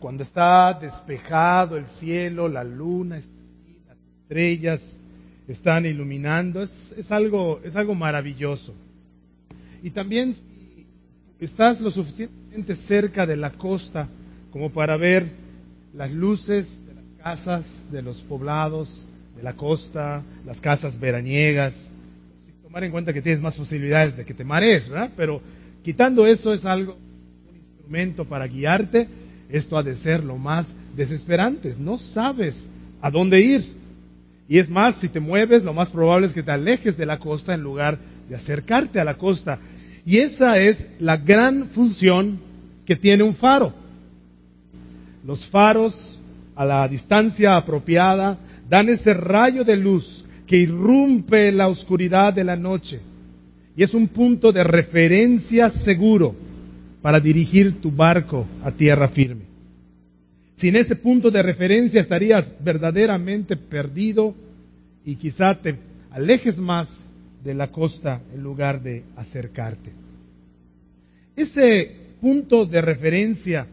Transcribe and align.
cuando 0.00 0.22
está 0.22 0.74
despejado 0.74 1.76
el 1.76 1.86
cielo, 1.86 2.48
la 2.48 2.64
luna, 2.64 3.16
las 3.16 3.96
estrellas 4.22 4.98
están 5.48 5.86
iluminando, 5.86 6.62
es, 6.62 6.94
es, 6.96 7.12
algo, 7.12 7.60
es 7.64 7.76
algo 7.76 7.94
maravilloso. 7.94 8.74
Y 9.82 9.90
también 9.90 10.32
si 10.32 10.86
estás 11.38 11.80
lo 11.80 11.90
suficientemente 11.90 12.74
cerca 12.74 13.26
de 13.26 13.36
la 13.36 13.50
costa 13.50 14.08
como 14.52 14.70
para 14.70 14.96
ver 14.96 15.26
las 15.94 16.12
luces 16.12 16.86
de 16.86 16.94
las 16.94 17.04
casas, 17.22 17.84
de 17.90 18.02
los 18.02 18.22
poblados, 18.22 19.06
de 19.36 19.42
la 19.42 19.52
costa, 19.52 20.22
las 20.44 20.60
casas 20.60 20.98
veraniegas, 20.98 21.90
sin 22.44 22.54
tomar 22.62 22.84
en 22.84 22.90
cuenta 22.90 23.12
que 23.12 23.22
tienes 23.22 23.42
más 23.42 23.56
posibilidades 23.56 24.16
de 24.16 24.24
que 24.24 24.34
te 24.34 24.44
marees, 24.44 24.88
¿verdad? 24.88 25.10
Pero 25.16 25.40
quitando 25.84 26.26
eso 26.26 26.52
es 26.52 26.64
algo, 26.64 26.96
un 27.48 27.56
instrumento 27.56 28.24
para 28.24 28.46
guiarte, 28.46 29.08
esto 29.48 29.76
ha 29.76 29.82
de 29.82 29.94
ser 29.94 30.24
lo 30.24 30.38
más 30.38 30.74
desesperante. 30.96 31.74
No 31.78 31.98
sabes 31.98 32.68
a 33.00 33.10
dónde 33.10 33.40
ir. 33.40 33.64
Y 34.48 34.58
es 34.58 34.70
más, 34.70 34.96
si 34.96 35.08
te 35.08 35.20
mueves, 35.20 35.64
lo 35.64 35.74
más 35.74 35.90
probable 35.90 36.26
es 36.26 36.32
que 36.32 36.42
te 36.42 36.52
alejes 36.52 36.96
de 36.96 37.06
la 37.06 37.18
costa 37.18 37.54
en 37.54 37.62
lugar 37.62 37.98
de 38.28 38.36
acercarte 38.36 39.00
a 39.00 39.04
la 39.04 39.14
costa. 39.14 39.58
Y 40.04 40.18
esa 40.18 40.58
es 40.58 40.88
la 41.00 41.16
gran 41.16 41.68
función 41.68 42.38
que 42.84 42.96
tiene 42.96 43.22
un 43.22 43.34
faro. 43.34 43.74
Los 45.24 45.46
faros 45.46 46.20
a 46.54 46.64
la 46.64 46.86
distancia 46.86 47.56
apropiada 47.56 48.38
dan 48.68 48.88
ese 48.88 49.14
rayo 49.14 49.64
de 49.64 49.76
luz 49.76 50.24
que 50.46 50.56
irrumpe 50.56 51.50
la 51.50 51.68
oscuridad 51.68 52.32
de 52.32 52.44
la 52.44 52.56
noche. 52.56 53.00
Y 53.76 53.82
es 53.82 53.94
un 53.94 54.08
punto 54.08 54.52
de 54.52 54.62
referencia 54.64 55.68
seguro 55.70 56.45
para 57.06 57.20
dirigir 57.20 57.80
tu 57.80 57.92
barco 57.92 58.48
a 58.64 58.72
tierra 58.72 59.06
firme. 59.06 59.42
Sin 60.56 60.74
ese 60.74 60.96
punto 60.96 61.30
de 61.30 61.40
referencia 61.40 62.00
estarías 62.00 62.52
verdaderamente 62.58 63.56
perdido 63.56 64.34
y 65.04 65.14
quizá 65.14 65.54
te 65.54 65.76
alejes 66.10 66.58
más 66.58 67.08
de 67.44 67.54
la 67.54 67.70
costa 67.70 68.20
en 68.34 68.42
lugar 68.42 68.82
de 68.82 69.04
acercarte. 69.14 69.92
Ese 71.36 71.92
punto 72.20 72.66
de 72.66 72.80
referencia 72.80 73.68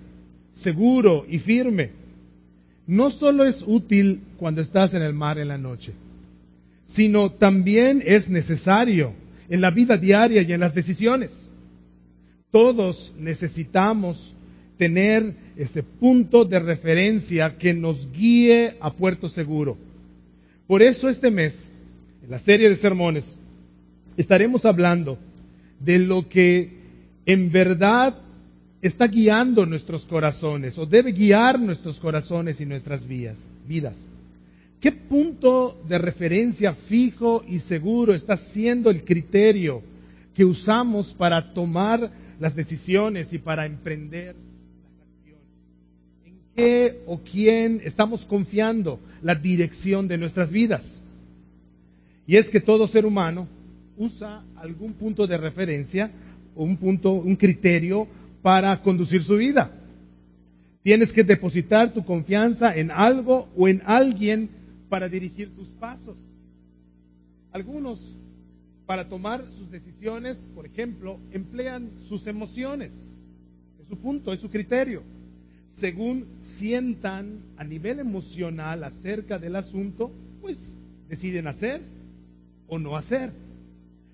seguro 0.54 1.26
y 1.28 1.40
firme 1.40 1.90
no 2.86 3.10
solo 3.10 3.46
es 3.46 3.64
útil 3.66 4.22
cuando 4.38 4.62
estás 4.62 4.94
en 4.94 5.02
el 5.02 5.16
mar 5.16 5.40
en 5.40 5.48
la 5.48 5.58
noche, 5.58 5.94
sino 6.86 7.32
también 7.32 8.04
es 8.06 8.30
necesario 8.30 9.12
en 9.50 9.60
la 9.60 9.72
vida 9.72 9.98
diaria 9.98 10.44
y 10.44 10.54
en 10.54 10.60
las 10.60 10.76
decisiones. 10.76 11.48
Todos 12.54 13.16
necesitamos 13.18 14.36
tener 14.78 15.34
ese 15.56 15.82
punto 15.82 16.46
de 16.46 16.60
referencia 16.60 17.58
que 17.58 17.74
nos 17.74 18.12
guíe 18.12 18.78
a 18.80 18.94
puerto 18.94 19.28
seguro. 19.28 19.76
Por 20.68 20.84
eso 20.84 21.10
este 21.10 21.32
mes, 21.32 21.72
en 22.22 22.30
la 22.30 22.38
serie 22.38 22.70
de 22.70 22.76
sermones, 22.76 23.40
estaremos 24.18 24.66
hablando 24.66 25.18
de 25.80 25.98
lo 25.98 26.30
que 26.30 26.78
en 27.26 27.52
verdad 27.52 28.20
está 28.84 29.08
guiando 29.08 29.66
nuestros 29.66 30.06
corazones 30.06 30.78
o 30.78 30.86
debe 30.86 31.12
guiar 31.12 31.60
nuestros 31.60 32.00
corazones 32.00 32.62
y 32.62 32.68
nuestras 32.68 33.08
vidas. 33.08 34.10
¿Qué 34.80 34.92
punto 34.92 35.82
de 35.88 35.98
referencia 35.98 36.72
fijo 36.72 37.44
y 37.48 37.58
seguro 37.58 38.14
está 38.14 38.38
siendo 38.38 38.92
el 38.92 39.04
criterio 39.04 39.82
que 40.36 40.46
usamos 40.46 41.16
para 41.16 41.52
tomar 41.56 42.22
las 42.44 42.58
decisiones 42.58 43.32
y 43.32 43.38
para 43.38 43.66
emprender 43.66 44.36
acciones? 45.02 45.48
¿En 46.26 46.36
qué 46.54 47.02
o 47.06 47.22
quién 47.22 47.80
estamos 47.86 48.26
confiando 48.26 49.00
la 49.22 49.34
dirección 49.34 50.10
de 50.10 50.18
nuestras 50.18 50.52
vidas? 50.52 51.02
Y 52.28 52.36
es 52.36 52.50
que 52.50 52.60
todo 52.60 52.86
ser 52.86 53.06
humano 53.06 53.48
usa 53.96 54.44
algún 54.58 54.92
punto 54.92 55.26
de 55.26 55.38
referencia, 55.38 56.12
un 56.54 56.76
punto, 56.76 57.14
un 57.14 57.38
criterio 57.38 58.10
para 58.42 58.82
conducir 58.82 59.24
su 59.24 59.38
vida. 59.38 59.72
Tienes 60.82 61.14
que 61.14 61.24
depositar 61.24 61.94
tu 61.94 62.04
confianza 62.04 62.76
en 62.76 62.92
algo 62.92 63.48
o 63.56 63.70
en 63.70 63.82
alguien 63.86 64.50
para 64.90 65.08
dirigir 65.08 65.56
tus 65.56 65.70
pasos. 65.70 66.18
Algunos, 67.54 68.18
para 68.86 69.08
tomar 69.08 69.46
sus 69.58 69.72
decisiones, 69.72 70.38
por 70.54 70.66
ejemplo, 70.66 71.20
emplean 71.32 71.92
sus 71.98 72.28
emociones. 72.28 72.92
Es 73.82 73.88
su 73.88 73.98
punto, 73.98 74.34
es 74.34 74.40
su 74.40 74.50
criterio. 74.50 75.04
Según 75.74 76.28
sientan 76.42 77.40
a 77.58 77.64
nivel 77.64 78.00
emocional 78.00 78.84
acerca 78.84 79.40
del 79.40 79.56
asunto, 79.56 80.12
pues 80.42 80.76
deciden 81.10 81.48
hacer 81.48 81.82
o 82.68 82.78
no 82.78 82.98
hacer. 82.98 83.32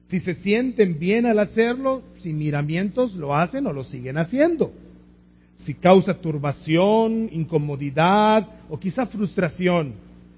Si 0.06 0.20
se 0.20 0.34
sienten 0.34 0.98
bien 0.98 1.26
al 1.26 1.40
hacerlo, 1.40 2.02
sin 2.18 2.38
miramientos, 2.38 3.16
lo 3.16 3.36
hacen 3.36 3.68
o 3.68 3.74
lo 3.74 3.84
siguen 3.84 4.18
haciendo. 4.18 4.74
Si 5.56 5.74
causa 5.74 6.20
turbación, 6.20 7.30
incomodidad 7.32 8.48
o 8.70 8.80
quizá 8.80 9.06
frustración, 9.06 9.94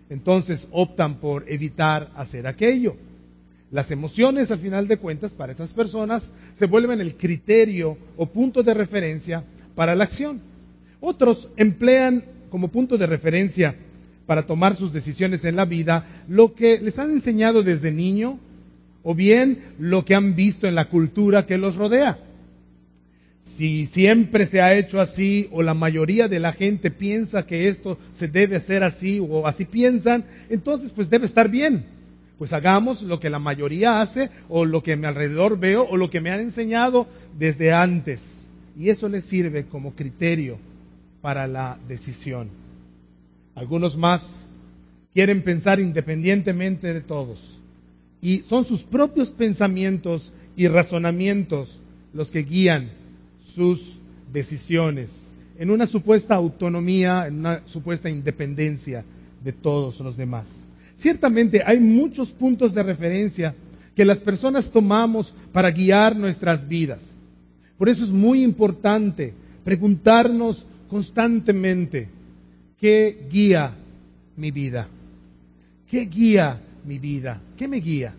entonces 0.09 0.67
optan 0.71 1.15
por 1.15 1.49
evitar 1.49 2.11
hacer 2.15 2.47
aquello. 2.47 2.97
Las 3.71 3.89
emociones, 3.89 4.51
al 4.51 4.59
final 4.59 4.89
de 4.89 4.97
cuentas, 4.97 5.33
para 5.33 5.53
esas 5.53 5.71
personas 5.71 6.31
se 6.53 6.65
vuelven 6.65 6.99
el 6.99 7.15
criterio 7.15 7.97
o 8.17 8.25
punto 8.25 8.63
de 8.63 8.73
referencia 8.73 9.45
para 9.75 9.95
la 9.95 10.03
acción. 10.03 10.41
Otros 10.99 11.49
emplean 11.55 12.25
como 12.49 12.67
punto 12.67 12.97
de 12.97 13.07
referencia 13.07 13.75
para 14.25 14.45
tomar 14.45 14.75
sus 14.75 14.91
decisiones 14.91 15.45
en 15.45 15.55
la 15.55 15.65
vida 15.65 16.05
lo 16.27 16.53
que 16.53 16.79
les 16.81 16.99
han 16.99 17.11
enseñado 17.11 17.63
desde 17.63 17.91
niño 17.91 18.39
o 19.03 19.15
bien 19.15 19.59
lo 19.79 20.03
que 20.03 20.15
han 20.15 20.35
visto 20.35 20.67
en 20.67 20.75
la 20.75 20.89
cultura 20.89 21.45
que 21.45 21.57
los 21.57 21.77
rodea. 21.77 22.19
Si 23.43 23.85
siempre 23.85 24.45
se 24.45 24.61
ha 24.61 24.75
hecho 24.75 24.99
así 24.99 25.47
o 25.51 25.63
la 25.63 25.73
mayoría 25.73 26.27
de 26.27 26.41
la 26.41 26.51
gente 26.51 26.91
piensa 26.91 27.47
que 27.47 27.69
esto 27.69 27.97
se 28.13 28.27
debe 28.27 28.57
hacer 28.57 28.83
así 28.83 29.19
o 29.19 29.47
así 29.47 29.63
piensan, 29.63 30.25
entonces 30.49 30.91
pues 30.91 31.09
debe 31.09 31.25
estar 31.25 31.49
bien. 31.49 32.00
Pues 32.41 32.53
hagamos 32.53 33.03
lo 33.03 33.19
que 33.19 33.29
la 33.29 33.37
mayoría 33.37 34.01
hace 34.01 34.31
o 34.49 34.65
lo 34.65 34.81
que 34.81 34.95
mi 34.95 35.05
alrededor 35.05 35.59
veo 35.59 35.83
o 35.87 35.95
lo 35.95 36.09
que 36.09 36.21
me 36.21 36.31
han 36.31 36.39
enseñado 36.39 37.05
desde 37.37 37.71
antes. 37.71 38.45
Y 38.75 38.89
eso 38.89 39.07
les 39.09 39.25
sirve 39.25 39.67
como 39.67 39.93
criterio 39.93 40.57
para 41.21 41.45
la 41.45 41.77
decisión. 41.87 42.49
Algunos 43.53 43.95
más 43.95 44.47
quieren 45.13 45.43
pensar 45.43 45.79
independientemente 45.79 46.95
de 46.95 47.01
todos 47.01 47.59
y 48.23 48.39
son 48.39 48.65
sus 48.65 48.81
propios 48.81 49.29
pensamientos 49.29 50.33
y 50.55 50.67
razonamientos 50.67 51.79
los 52.11 52.31
que 52.31 52.41
guían 52.41 52.89
sus 53.37 53.99
decisiones 54.33 55.31
en 55.59 55.69
una 55.69 55.85
supuesta 55.85 56.33
autonomía, 56.33 57.27
en 57.27 57.37
una 57.37 57.61
supuesta 57.67 58.09
independencia 58.09 59.05
de 59.43 59.53
todos 59.53 59.99
los 59.99 60.17
demás. 60.17 60.65
Ciertamente 61.01 61.63
hay 61.65 61.79
muchos 61.79 62.29
puntos 62.29 62.75
de 62.75 62.83
referencia 62.83 63.55
que 63.95 64.05
las 64.05 64.19
personas 64.19 64.69
tomamos 64.71 65.33
para 65.51 65.71
guiar 65.71 66.15
nuestras 66.15 66.67
vidas. 66.67 67.15
Por 67.75 67.89
eso 67.89 68.03
es 68.03 68.11
muy 68.11 68.43
importante 68.43 69.33
preguntarnos 69.63 70.67
constantemente, 70.87 72.07
¿qué 72.79 73.25
guía 73.31 73.73
mi 74.37 74.51
vida? 74.51 74.87
¿Qué 75.89 76.01
guía 76.01 76.61
mi 76.85 76.99
vida? 76.99 77.41
¿Qué 77.57 77.67
me 77.67 77.77
guía? 77.77 78.13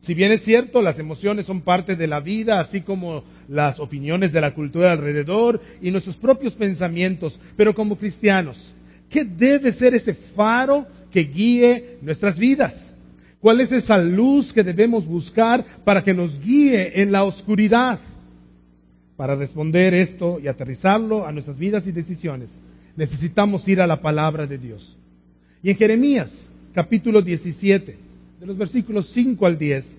Si 0.00 0.14
bien 0.14 0.32
es 0.32 0.42
cierto, 0.42 0.82
las 0.82 0.98
emociones 0.98 1.46
son 1.46 1.60
parte 1.60 1.94
de 1.94 2.08
la 2.08 2.18
vida, 2.18 2.58
así 2.58 2.80
como 2.80 3.22
las 3.46 3.78
opiniones 3.78 4.32
de 4.32 4.40
la 4.40 4.52
cultura 4.52 4.90
alrededor 4.90 5.60
y 5.80 5.92
nuestros 5.92 6.16
propios 6.16 6.54
pensamientos, 6.54 7.38
pero 7.56 7.72
como 7.72 7.96
cristianos, 7.96 8.74
¿qué 9.08 9.24
debe 9.24 9.70
ser 9.70 9.94
ese 9.94 10.12
faro 10.12 10.88
que 11.12 11.20
guíe 11.20 11.98
nuestras 12.02 12.38
vidas? 12.38 12.94
¿Cuál 13.40 13.60
es 13.60 13.72
esa 13.72 13.98
luz 13.98 14.52
que 14.52 14.62
debemos 14.62 15.06
buscar 15.06 15.64
para 15.84 16.02
que 16.02 16.14
nos 16.14 16.40
guíe 16.40 17.02
en 17.02 17.12
la 17.12 17.24
oscuridad? 17.24 17.98
Para 19.16 19.36
responder 19.36 19.94
esto 19.94 20.40
y 20.42 20.48
aterrizarlo 20.48 21.26
a 21.26 21.32
nuestras 21.32 21.58
vidas 21.58 21.86
y 21.86 21.92
decisiones, 21.92 22.60
necesitamos 22.96 23.66
ir 23.68 23.80
a 23.80 23.86
la 23.86 24.00
palabra 24.00 24.46
de 24.46 24.58
Dios. 24.58 24.96
Y 25.62 25.70
en 25.70 25.76
Jeremías 25.76 26.48
capítulo 26.72 27.20
17, 27.20 27.96
de 28.40 28.46
los 28.46 28.56
versículos 28.56 29.06
5 29.06 29.46
al 29.46 29.58
10, 29.58 29.98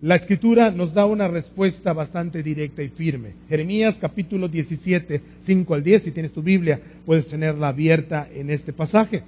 la 0.00 0.14
escritura 0.14 0.70
nos 0.70 0.94
da 0.94 1.06
una 1.06 1.26
respuesta 1.26 1.92
bastante 1.92 2.42
directa 2.42 2.82
y 2.82 2.88
firme. 2.88 3.34
Jeremías 3.48 3.98
capítulo 3.98 4.48
17, 4.48 5.20
5 5.40 5.74
al 5.74 5.82
10, 5.82 6.02
si 6.04 6.10
tienes 6.12 6.32
tu 6.32 6.42
Biblia, 6.42 6.80
puedes 7.04 7.28
tenerla 7.28 7.68
abierta 7.68 8.28
en 8.32 8.48
este 8.50 8.72
pasaje. 8.72 9.24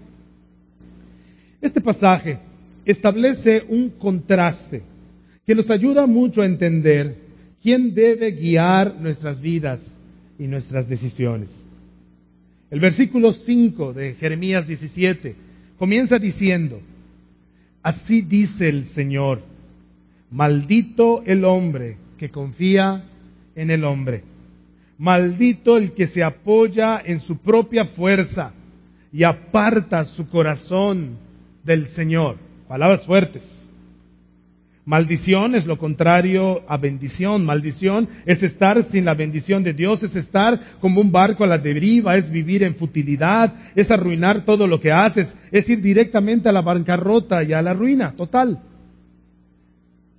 Este 1.61 1.81
pasaje 1.81 2.39
establece 2.85 3.65
un 3.69 3.91
contraste 3.91 4.83
que 5.47 5.55
nos 5.55 5.71
ayuda 5.71 6.07
mucho 6.07 6.43
a 6.43 6.47
entender 6.47 7.17
quién 7.63 7.93
debe 7.93 8.31
guiar 8.33 8.97
nuestras 8.99 9.41
vidas 9.41 9.99
y 10.39 10.47
nuestras 10.47 10.89
decisiones. 10.89 11.67
El 12.71 12.81
versículo 12.81 13.33
5 13.33 13.93
de 13.93 14.15
Jeremías 14.15 14.67
17 14.67 15.37
comienza 15.79 16.19
diciendo, 16.19 16.81
así 17.83 18.23
dice 18.23 18.69
el 18.69 18.85
Señor, 18.85 19.43
maldito 20.31 21.23
el 21.27 21.45
hombre 21.45 21.99
que 22.17 22.31
confía 22.31 23.05
en 23.55 23.71
el 23.71 23.85
hombre, 23.85 24.23
maldito 24.97 25.77
el 25.77 25.93
que 25.93 26.07
se 26.07 26.23
apoya 26.23 27.03
en 27.05 27.21
su 27.21 27.39
propia 27.39 27.85
fuerza 27.85 28.55
y 29.13 29.25
aparta 29.25 30.05
su 30.05 30.29
corazón 30.29 31.19
del 31.65 31.87
Señor. 31.87 32.37
Palabras 32.69 33.05
fuertes. 33.05 33.61
Maldición 34.85 35.55
es 35.55 35.67
lo 35.67 35.79
contrario 35.79 36.63
a 36.67 36.77
bendición. 36.77 37.45
Maldición 37.45 38.09
es 38.27 38.43
estar 38.43 38.83
sin 38.83 39.05
la 39.05 39.15
bendición 39.15 39.63
de 39.63 39.73
Dios, 39.73 40.03
es 40.03 40.17
estar 40.17 40.61
como 40.81 41.01
un 41.01 41.13
barco 41.13 41.45
a 41.45 41.47
la 41.47 41.59
deriva, 41.59 42.17
es 42.17 42.31
vivir 42.31 42.63
en 42.63 42.75
futilidad, 42.75 43.55
es 43.77 43.91
arruinar 43.91 44.45
todo 44.45 44.67
lo 44.67 44.81
que 44.81 44.91
haces, 44.91 45.37
es 45.53 45.69
ir 45.69 45.81
directamente 45.81 46.49
a 46.49 46.53
la 46.53 46.63
bancarrota 46.63 47.45
y 47.45 47.53
a 47.53 47.63
la 47.63 47.75
ruina 47.75 48.13
total. 48.17 48.61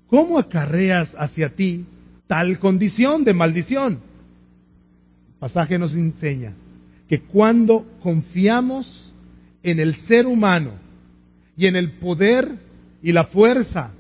¿Cómo 0.08 0.38
acarreas 0.38 1.16
hacia 1.18 1.50
ti 1.50 1.86
tal 2.28 2.60
condición 2.60 3.24
de 3.24 3.34
maldición? 3.34 3.94
El 5.28 5.40
pasaje 5.40 5.80
nos 5.80 5.96
enseña 5.96 6.54
que 7.10 7.20
cuando 7.20 7.86
confiamos 8.02 9.14
en 9.64 9.80
el 9.80 9.96
ser 9.96 10.28
humano 10.28 10.72
y 11.62 11.68
en 11.68 11.76
el 11.76 11.92
poder 11.92 12.58
y 13.04 13.12
la 13.12 13.24
fuerza 13.24 13.92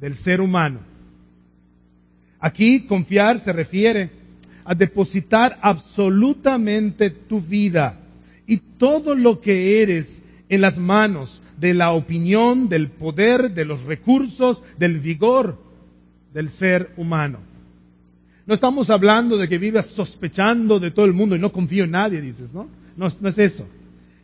del 0.00 0.14
ser 0.14 0.40
humano. 0.40 0.80
Aquí 2.40 2.86
confiar 2.86 3.38
se 3.38 3.52
refiere 3.52 4.10
a 4.64 4.74
depositar 4.74 5.58
absolutamente 5.60 7.10
tu 7.10 7.42
vida 7.42 8.00
y 8.46 8.56
todo 8.78 9.14
lo 9.14 9.42
que 9.42 9.82
eres 9.82 10.22
en 10.48 10.62
las 10.62 10.78
manos 10.78 11.42
de 11.60 11.74
la 11.74 11.90
opinión, 11.92 12.70
del 12.70 12.88
poder, 12.88 13.52
de 13.52 13.66
los 13.66 13.82
recursos, 13.84 14.62
del 14.78 14.98
vigor 14.98 15.58
del 16.32 16.48
ser 16.48 16.92
humano. 16.96 17.40
No 18.46 18.54
estamos 18.54 18.88
hablando 18.88 19.36
de 19.36 19.50
que 19.50 19.58
vivas 19.58 19.84
sospechando 19.84 20.80
de 20.80 20.92
todo 20.92 21.04
el 21.04 21.12
mundo 21.12 21.36
y 21.36 21.40
no 21.40 21.52
confío 21.52 21.84
en 21.84 21.90
nadie, 21.90 22.22
dices, 22.22 22.54
¿no? 22.54 22.70
No, 22.96 23.06
es 23.06 23.38
eso. 23.38 23.66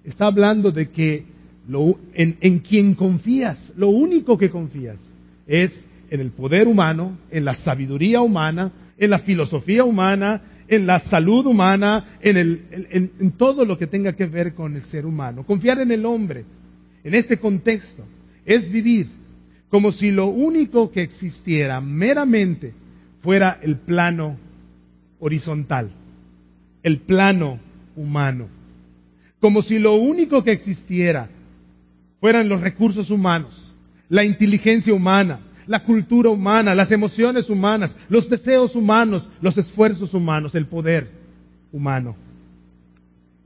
Está 0.05 0.25
hablando 0.25 0.73
de 0.73 0.89
que 0.89 1.27
lo, 1.69 1.99
en, 2.15 2.37
en 2.41 2.59
quien 2.59 2.95
confías, 2.95 3.73
lo 3.77 3.89
único 3.89 4.37
que 4.39 4.51
confías 4.51 4.99
es 5.47 5.87
en 6.11 6.21
el 6.21 6.31
poder 6.31 6.69
humano, 6.69 7.17
en 7.31 7.45
la 7.45 7.55
sabiduría 7.55 8.21
humana, 8.21 8.73
en 8.99 9.11
la 9.11 9.19
filosofía 9.19 9.85
humana, 9.85 10.43
en 10.69 10.87
la 10.87 10.99
salud 10.99 11.47
humana, 11.47 12.05
en, 12.21 12.37
el, 12.37 12.65
en, 12.91 13.33
todo 13.33 13.65
lo 13.65 13.79
que 13.79 13.87
tenga 13.87 14.15
que 14.15 14.27
ver 14.27 14.55
con 14.55 14.77
el 14.77 14.83
ser 14.83 15.07
humano. 15.07 15.45
Confiar 15.45 15.81
en 15.81 15.91
el 15.91 16.07
hombre, 16.07 16.45
en 17.05 17.15
este 17.15 17.39
contexto, 17.39 18.05
es 18.45 18.71
vivir 18.71 19.07
como 19.69 19.91
si 19.91 20.11
lo 20.11 20.27
único 20.27 20.91
que 20.93 21.03
existiera 21.03 21.81
meramente 21.81 22.75
fuera 23.19 23.59
el 23.63 23.77
plano 23.77 24.37
horizontal, 25.19 25.91
el 26.83 26.99
plano 26.99 27.59
humano. 27.97 28.49
Como 29.41 29.63
si 29.63 29.79
lo 29.79 29.95
único 29.95 30.45
que 30.45 30.53
existiera 30.53 31.29
fueran 32.23 32.49
los 32.49 32.61
recursos 32.61 33.11
humanos, 33.11 33.73
la 34.09 34.23
inteligencia 34.23 34.95
humana, 34.95 35.41
la 35.67 35.83
cultura 35.83 36.31
humana, 36.31 36.73
las 36.73 36.93
emociones 36.93 37.51
humanas, 37.51 37.97
los 38.09 38.31
deseos 38.31 38.77
humanos, 38.77 39.29
los 39.41 39.59
esfuerzos 39.59 40.15
humanos, 40.15 40.55
el 40.55 40.67
poder 40.67 41.11
humano. 41.73 42.15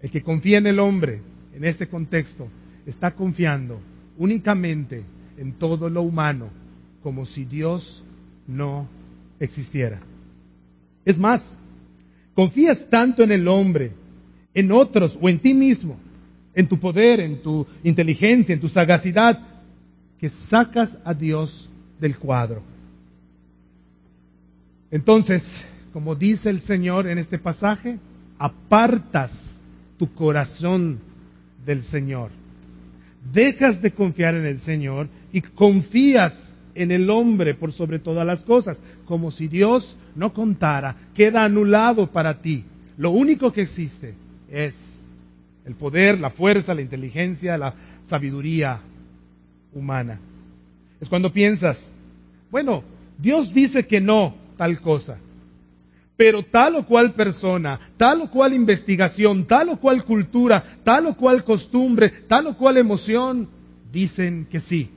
El 0.03 0.11
que 0.11 0.23
confía 0.23 0.59
en 0.59 0.67
el 0.67 0.79
hombre 0.79 1.23
en 1.55 1.65
este 1.65 1.89
contexto 1.89 2.49
está 2.85 3.13
confiando 3.13 3.81
únicamente 4.19 5.03
en 5.39 5.55
todo 5.55 5.89
lo 5.89 6.03
humano, 6.03 6.51
como 7.03 7.25
si 7.25 7.47
Dios 7.47 8.05
no 8.47 8.87
existiera. 9.41 10.01
Es 11.07 11.19
más, 11.19 11.57
confías 12.35 12.91
tanto 12.91 13.23
en 13.23 13.33
el 13.33 13.49
hombre, 13.49 13.93
en 14.53 14.71
otros 14.71 15.19
o 15.19 15.31
en 15.31 15.39
ti 15.39 15.55
mismo, 15.55 15.99
en 16.57 16.67
tu 16.67 16.81
poder, 16.81 17.21
en 17.21 17.41
tu 17.43 17.65
inteligencia, 17.85 18.55
en 18.55 18.61
tu 18.61 18.69
sagacidad, 18.69 19.39
que 20.19 20.29
sacas 20.29 20.99
a 21.05 21.15
Dios 21.15 21.69
del 22.01 22.17
cuadro. 22.17 22.63
Entonces, 24.91 25.67
como 25.93 26.15
dice 26.15 26.49
el 26.51 26.61
Señor 26.61 27.07
en 27.07 27.19
este 27.19 27.39
pasaje, 27.39 27.99
apartas 28.39 29.61
tu 29.99 30.13
corazón 30.13 30.99
del 31.65 31.83
Señor. 31.83 32.31
Dejas 33.33 33.83
de 33.83 33.91
confiar 33.91 34.35
en 34.35 34.47
el 34.47 34.59
Señor 34.59 35.09
y 35.33 35.43
confías 35.43 36.55
en 36.75 36.91
el 36.91 37.11
hombre 37.11 37.55
por 37.55 37.73
sobre 37.73 37.99
todas 37.99 38.27
las 38.27 38.45
cosas, 38.45 38.79
como 39.05 39.31
si 39.31 39.49
Dios 39.49 39.97
no 40.15 40.33
contara, 40.33 40.97
queda 41.15 41.45
anulado 41.45 42.11
para 42.11 42.41
ti. 42.41 42.65
Lo 42.97 43.11
único 43.11 43.53
que 43.53 43.63
existe 43.63 44.15
es 44.51 44.96
el 45.67 45.75
poder, 45.75 46.19
la 46.21 46.31
fuerza, 46.31 46.75
la 46.75 46.81
inteligencia, 46.81 47.59
la 47.59 47.75
sabiduría 48.05 48.81
humana. 49.75 50.21
Es 51.01 51.09
cuando 51.09 51.33
piensas, 51.33 51.91
bueno, 52.51 52.85
Dios 53.19 53.53
dice 53.53 53.87
que 53.87 54.01
no 54.01 54.35
tal 54.57 54.81
cosa, 54.81 55.19
pero 56.17 56.45
tal 56.45 56.77
o 56.77 56.87
cual 56.87 57.13
persona, 57.13 57.81
tal 57.97 58.23
o 58.23 58.31
cual 58.31 58.55
investigación, 58.55 59.45
tal 59.45 59.71
o 59.71 59.77
cual 59.79 60.05
cultura, 60.05 60.65
tal 60.85 61.07
o 61.07 61.17
cual 61.17 61.45
costumbre, 61.45 62.11
tal 62.11 62.47
o 62.47 62.57
cual 62.57 62.77
emoción, 62.77 63.49
dicen 63.93 64.47
que 64.49 64.61
sí. 64.61 64.89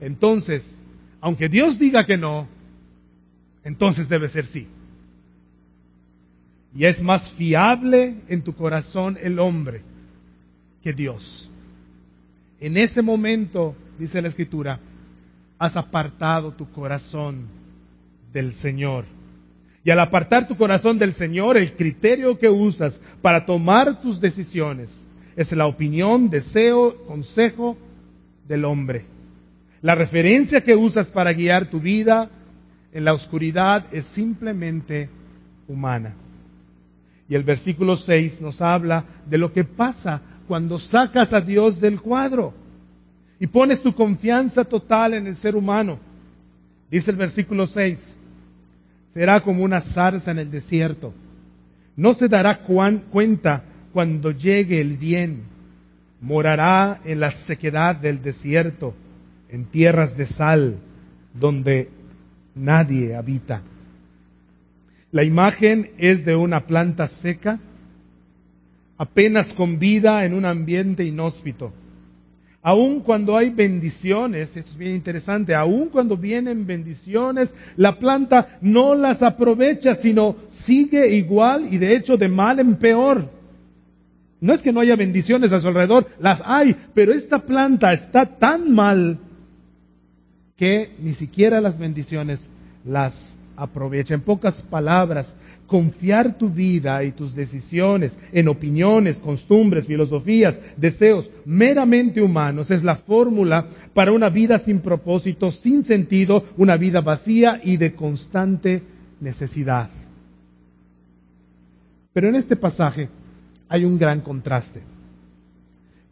Entonces, 0.00 0.82
aunque 1.20 1.48
Dios 1.48 1.78
diga 1.78 2.04
que 2.04 2.18
no, 2.18 2.48
entonces 3.62 4.08
debe 4.08 4.28
ser 4.28 4.44
sí. 4.44 4.66
Y 6.74 6.84
es 6.84 7.02
más 7.02 7.30
fiable 7.30 8.16
en 8.28 8.42
tu 8.42 8.54
corazón 8.54 9.16
el 9.22 9.38
hombre 9.38 9.82
Dios. 10.92 11.48
En 12.60 12.76
ese 12.76 13.02
momento, 13.02 13.74
dice 13.98 14.20
la 14.20 14.28
Escritura, 14.28 14.80
has 15.58 15.76
apartado 15.76 16.52
tu 16.52 16.70
corazón 16.70 17.46
del 18.32 18.52
Señor. 18.52 19.04
Y 19.84 19.90
al 19.90 20.00
apartar 20.00 20.48
tu 20.48 20.56
corazón 20.56 20.98
del 20.98 21.14
Señor, 21.14 21.56
el 21.56 21.72
criterio 21.74 22.38
que 22.38 22.48
usas 22.48 23.00
para 23.22 23.46
tomar 23.46 24.00
tus 24.00 24.20
decisiones 24.20 25.06
es 25.36 25.52
la 25.52 25.66
opinión, 25.66 26.30
deseo, 26.30 26.96
consejo 27.06 27.76
del 28.48 28.64
hombre. 28.64 29.04
La 29.80 29.94
referencia 29.94 30.64
que 30.64 30.74
usas 30.74 31.10
para 31.10 31.32
guiar 31.32 31.66
tu 31.66 31.80
vida 31.80 32.28
en 32.92 33.04
la 33.04 33.12
oscuridad 33.12 33.86
es 33.92 34.04
simplemente 34.04 35.08
humana. 35.68 36.14
Y 37.28 37.34
el 37.34 37.44
versículo 37.44 37.96
6 37.96 38.42
nos 38.42 38.60
habla 38.60 39.04
de 39.28 39.38
lo 39.38 39.52
que 39.52 39.62
pasa 39.62 40.22
cuando 40.48 40.78
sacas 40.78 41.34
a 41.34 41.42
Dios 41.42 41.80
del 41.80 42.00
cuadro 42.00 42.54
y 43.38 43.46
pones 43.46 43.82
tu 43.82 43.94
confianza 43.94 44.64
total 44.64 45.14
en 45.14 45.26
el 45.26 45.36
ser 45.36 45.54
humano. 45.54 45.98
Dice 46.90 47.10
el 47.10 47.18
versículo 47.18 47.66
6, 47.66 48.16
será 49.12 49.40
como 49.40 49.62
una 49.62 49.82
zarza 49.82 50.30
en 50.30 50.38
el 50.38 50.50
desierto. 50.50 51.12
No 51.96 52.14
se 52.14 52.28
dará 52.28 52.60
cuenta 52.62 53.62
cuando 53.92 54.30
llegue 54.30 54.80
el 54.80 54.96
bien. 54.96 55.42
Morará 56.20 57.00
en 57.04 57.20
la 57.20 57.30
sequedad 57.30 57.94
del 57.94 58.22
desierto, 58.22 58.94
en 59.50 59.66
tierras 59.66 60.16
de 60.16 60.26
sal, 60.26 60.78
donde 61.34 61.90
nadie 62.54 63.14
habita. 63.14 63.62
La 65.12 65.24
imagen 65.24 65.90
es 65.98 66.24
de 66.24 66.36
una 66.36 66.66
planta 66.66 67.06
seca, 67.06 67.60
apenas 68.98 69.52
con 69.52 69.78
vida 69.78 70.24
en 70.24 70.34
un 70.34 70.44
ambiente 70.44 71.04
inhóspito. 71.04 71.72
Aun 72.60 73.00
cuando 73.00 73.36
hay 73.36 73.50
bendiciones, 73.50 74.56
eso 74.56 74.70
es 74.72 74.76
bien 74.76 74.96
interesante, 74.96 75.54
aun 75.54 75.88
cuando 75.88 76.16
vienen 76.16 76.66
bendiciones, 76.66 77.54
la 77.76 77.98
planta 77.98 78.58
no 78.60 78.96
las 78.96 79.22
aprovecha, 79.22 79.94
sino 79.94 80.36
sigue 80.50 81.14
igual 81.14 81.72
y 81.72 81.78
de 81.78 81.94
hecho 81.94 82.16
de 82.16 82.28
mal 82.28 82.58
en 82.58 82.74
peor. 82.74 83.30
No 84.40 84.52
es 84.52 84.60
que 84.60 84.72
no 84.72 84.80
haya 84.80 84.96
bendiciones 84.96 85.52
a 85.52 85.60
su 85.60 85.68
alrededor, 85.68 86.08
las 86.18 86.42
hay, 86.44 86.76
pero 86.94 87.12
esta 87.12 87.38
planta 87.38 87.92
está 87.92 88.26
tan 88.26 88.72
mal 88.74 89.18
que 90.56 90.92
ni 90.98 91.12
siquiera 91.12 91.60
las 91.60 91.78
bendiciones 91.78 92.48
las 92.84 93.38
aprovecha. 93.56 94.14
En 94.14 94.20
pocas 94.20 94.62
palabras, 94.62 95.36
confiar 95.68 96.38
tu 96.38 96.48
vida 96.48 97.04
y 97.04 97.12
tus 97.12 97.36
decisiones 97.36 98.16
en 98.32 98.48
opiniones, 98.48 99.18
costumbres, 99.18 99.86
filosofías, 99.86 100.60
deseos 100.76 101.30
meramente 101.44 102.22
humanos 102.22 102.72
es 102.72 102.82
la 102.82 102.96
fórmula 102.96 103.68
para 103.92 104.12
una 104.12 104.30
vida 104.30 104.58
sin 104.58 104.80
propósito, 104.80 105.50
sin 105.50 105.84
sentido, 105.84 106.42
una 106.56 106.76
vida 106.76 107.02
vacía 107.02 107.60
y 107.62 107.76
de 107.76 107.94
constante 107.94 108.82
necesidad. 109.20 109.90
Pero 112.14 112.28
en 112.30 112.34
este 112.34 112.56
pasaje 112.56 113.10
hay 113.68 113.84
un 113.84 113.98
gran 113.98 114.22
contraste. 114.22 114.80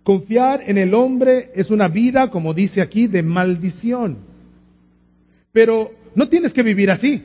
Confiar 0.02 0.62
en 0.66 0.76
el 0.76 0.92
hombre 0.92 1.50
es 1.54 1.70
una 1.70 1.88
vida, 1.88 2.30
como 2.30 2.52
dice 2.52 2.82
aquí, 2.82 3.06
de 3.06 3.22
maldición. 3.22 4.18
Pero 5.50 5.92
no 6.14 6.28
tienes 6.28 6.52
que 6.52 6.62
vivir 6.62 6.90
así. 6.90 7.24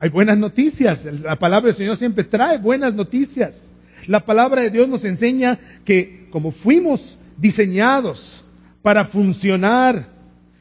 Hay 0.00 0.08
buenas 0.08 0.38
noticias. 0.38 1.04
La 1.04 1.38
palabra 1.38 1.66
del 1.66 1.74
Señor 1.74 1.96
siempre 1.98 2.24
trae 2.24 2.56
buenas 2.56 2.94
noticias. 2.94 3.66
La 4.06 4.20
palabra 4.20 4.62
de 4.62 4.70
Dios 4.70 4.88
nos 4.88 5.04
enseña 5.04 5.58
que 5.84 6.26
como 6.30 6.50
fuimos 6.50 7.18
diseñados 7.36 8.42
para 8.80 9.04
funcionar 9.04 10.08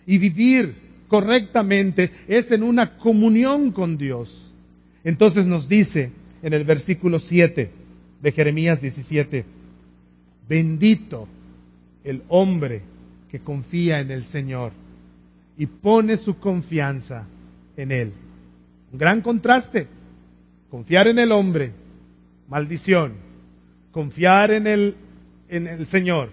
y 0.06 0.18
vivir 0.18 0.76
correctamente, 1.08 2.12
es 2.28 2.52
en 2.52 2.64
una 2.64 2.98
comunión 2.98 3.72
con 3.72 3.98
Dios. 3.98 4.54
Entonces 5.06 5.46
nos 5.46 5.70
dice 5.70 6.12
en 6.44 6.54
el 6.54 6.66
versículo 6.66 7.18
7 7.18 7.72
de 8.22 8.32
Jeremías 8.34 8.82
17, 8.82 9.46
bendito 10.50 11.30
el 12.04 12.24
hombre 12.28 12.82
que 13.32 13.40
confía 13.40 14.02
en 14.02 14.12
el 14.12 14.24
Señor 14.26 14.74
y 15.58 15.66
pone 15.66 16.18
su 16.18 16.38
confianza 16.38 17.26
en 17.78 17.94
Él. 17.94 18.14
Un 18.92 19.00
gran 19.00 19.22
contraste. 19.22 19.88
Confiar 20.70 21.08
en 21.08 21.20
el 21.20 21.32
hombre, 21.32 21.72
maldición. 22.48 23.14
Confiar 23.92 24.52
en 24.52 24.68
el, 24.68 24.96
en 25.50 25.68
el 25.68 25.86
Señor, 25.86 26.30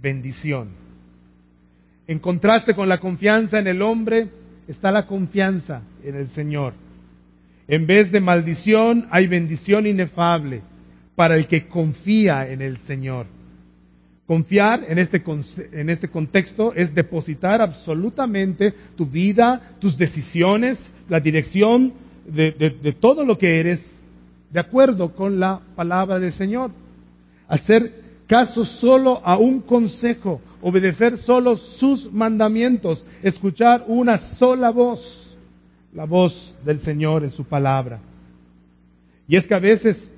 bendición. 0.00 0.68
En 2.06 2.18
contraste 2.18 2.74
con 2.74 2.88
la 2.88 2.98
confianza 2.98 3.58
en 3.58 3.66
el 3.66 3.82
hombre, 3.82 4.28
está 4.68 4.90
la 4.90 5.06
confianza 5.06 5.82
en 6.04 6.16
el 6.16 6.28
Señor. 6.28 6.74
En 7.68 7.86
vez 7.86 8.10
de 8.10 8.20
maldición 8.20 9.06
hay 9.10 9.26
bendición 9.26 9.86
inefable 9.86 10.62
para 11.14 11.36
el 11.36 11.46
que 11.46 11.68
confía 11.68 12.50
en 12.50 12.62
el 12.62 12.76
Señor. 12.76 13.26
Confiar 14.30 14.84
en 14.86 15.00
este, 15.00 15.24
en 15.72 15.90
este 15.90 16.06
contexto 16.06 16.72
es 16.76 16.94
depositar 16.94 17.60
absolutamente 17.60 18.72
tu 18.96 19.04
vida, 19.04 19.60
tus 19.80 19.98
decisiones, 19.98 20.92
la 21.08 21.18
dirección 21.18 21.92
de, 22.26 22.52
de 22.52 22.92
todo 22.92 23.24
lo 23.24 23.36
que 23.38 23.58
eres 23.58 24.04
de 24.52 24.60
acuerdo 24.60 25.16
con 25.16 25.40
la 25.40 25.60
palabra 25.74 26.20
del 26.20 26.30
Señor. 26.30 26.70
Hacer 27.48 27.92
caso 28.28 28.64
solo 28.64 29.20
a 29.24 29.36
un 29.36 29.60
consejo, 29.62 30.40
obedecer 30.62 31.18
solo 31.18 31.56
sus 31.56 32.12
mandamientos, 32.12 33.06
escuchar 33.24 33.84
una 33.88 34.16
sola 34.16 34.70
voz 34.70 35.36
la 35.92 36.04
voz 36.04 36.54
del 36.64 36.78
Señor 36.78 37.24
en 37.24 37.32
su 37.32 37.46
palabra. 37.46 37.98
Y 39.26 39.34
es 39.34 39.48
que 39.48 39.54
a 39.54 39.58
veces 39.58 40.08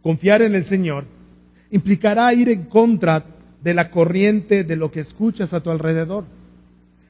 confiar 0.00 0.42
en 0.42 0.54
el 0.54 0.64
Señor 0.64 1.06
implicará 1.70 2.32
ir 2.34 2.48
en 2.48 2.64
contra 2.64 3.24
de 3.62 3.74
la 3.74 3.90
corriente 3.90 4.64
de 4.64 4.76
lo 4.76 4.90
que 4.90 5.00
escuchas 5.00 5.52
a 5.52 5.60
tu 5.60 5.70
alrededor, 5.70 6.24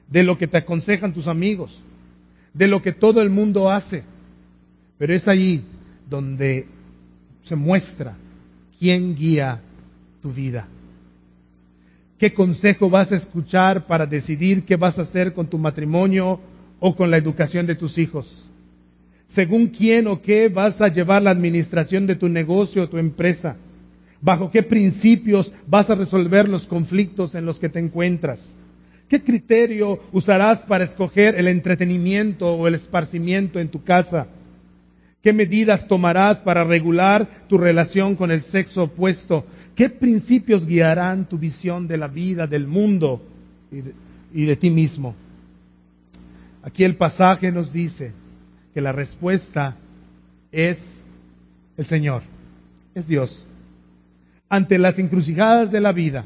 de 0.09 0.23
lo 0.23 0.37
que 0.37 0.47
te 0.47 0.57
aconsejan 0.57 1.13
tus 1.13 1.27
amigos, 1.27 1.81
de 2.53 2.67
lo 2.67 2.81
que 2.81 2.91
todo 2.91 3.21
el 3.21 3.29
mundo 3.29 3.71
hace. 3.71 4.03
Pero 4.97 5.13
es 5.13 5.27
ahí 5.27 5.63
donde 6.09 6.67
se 7.41 7.55
muestra 7.55 8.17
quién 8.77 9.15
guía 9.15 9.61
tu 10.21 10.31
vida. 10.31 10.67
¿Qué 12.17 12.33
consejo 12.33 12.89
vas 12.89 13.11
a 13.11 13.15
escuchar 13.15 13.87
para 13.87 14.05
decidir 14.05 14.63
qué 14.63 14.75
vas 14.75 14.99
a 14.99 15.03
hacer 15.03 15.33
con 15.33 15.47
tu 15.47 15.57
matrimonio 15.57 16.39
o 16.79 16.95
con 16.95 17.09
la 17.09 17.17
educación 17.17 17.65
de 17.65 17.73
tus 17.75 17.97
hijos? 17.97 18.47
¿Según 19.25 19.67
quién 19.67 20.05
o 20.07 20.21
qué 20.21 20.49
vas 20.49 20.81
a 20.81 20.89
llevar 20.89 21.23
la 21.23 21.31
administración 21.31 22.05
de 22.05 22.15
tu 22.15 22.29
negocio 22.29 22.83
o 22.83 22.89
tu 22.89 22.97
empresa? 22.97 23.57
¿Bajo 24.21 24.51
qué 24.51 24.61
principios 24.61 25.51
vas 25.67 25.89
a 25.89 25.95
resolver 25.95 26.47
los 26.47 26.67
conflictos 26.67 27.33
en 27.33 27.45
los 27.45 27.59
que 27.59 27.69
te 27.69 27.79
encuentras? 27.79 28.53
¿Qué 29.09 29.23
criterio 29.23 29.99
usarás 30.11 30.63
para 30.63 30.83
escoger 30.83 31.35
el 31.35 31.47
entretenimiento 31.47 32.53
o 32.53 32.67
el 32.67 32.75
esparcimiento 32.75 33.59
en 33.59 33.67
tu 33.67 33.83
casa? 33.83 34.27
¿Qué 35.21 35.33
medidas 35.33 35.87
tomarás 35.87 36.39
para 36.39 36.63
regular 36.63 37.27
tu 37.47 37.57
relación 37.57 38.15
con 38.15 38.31
el 38.31 38.41
sexo 38.41 38.83
opuesto? 38.83 39.45
¿Qué 39.75 39.89
principios 39.89 40.65
guiarán 40.65 41.25
tu 41.25 41.37
visión 41.37 41.87
de 41.87 41.97
la 41.97 42.07
vida, 42.07 42.47
del 42.47 42.67
mundo 42.67 43.21
y 44.33 44.45
de, 44.45 44.55
ti 44.55 44.69
mismo? 44.69 45.15
Aquí 46.63 46.83
el 46.83 46.95
pasaje 46.95 47.51
nos 47.51 47.73
dice 47.73 48.13
que 48.73 48.81
la 48.81 48.91
respuesta 48.91 49.75
es 50.51 51.03
el 51.75 51.85
Señor, 51.85 52.21
es 52.95 53.07
Dios. 53.07 53.45
Ante 54.51 54.77
las 54.77 54.99
encrucijadas 54.99 55.71
de 55.71 55.79
la 55.79 55.93
vida, 55.93 56.25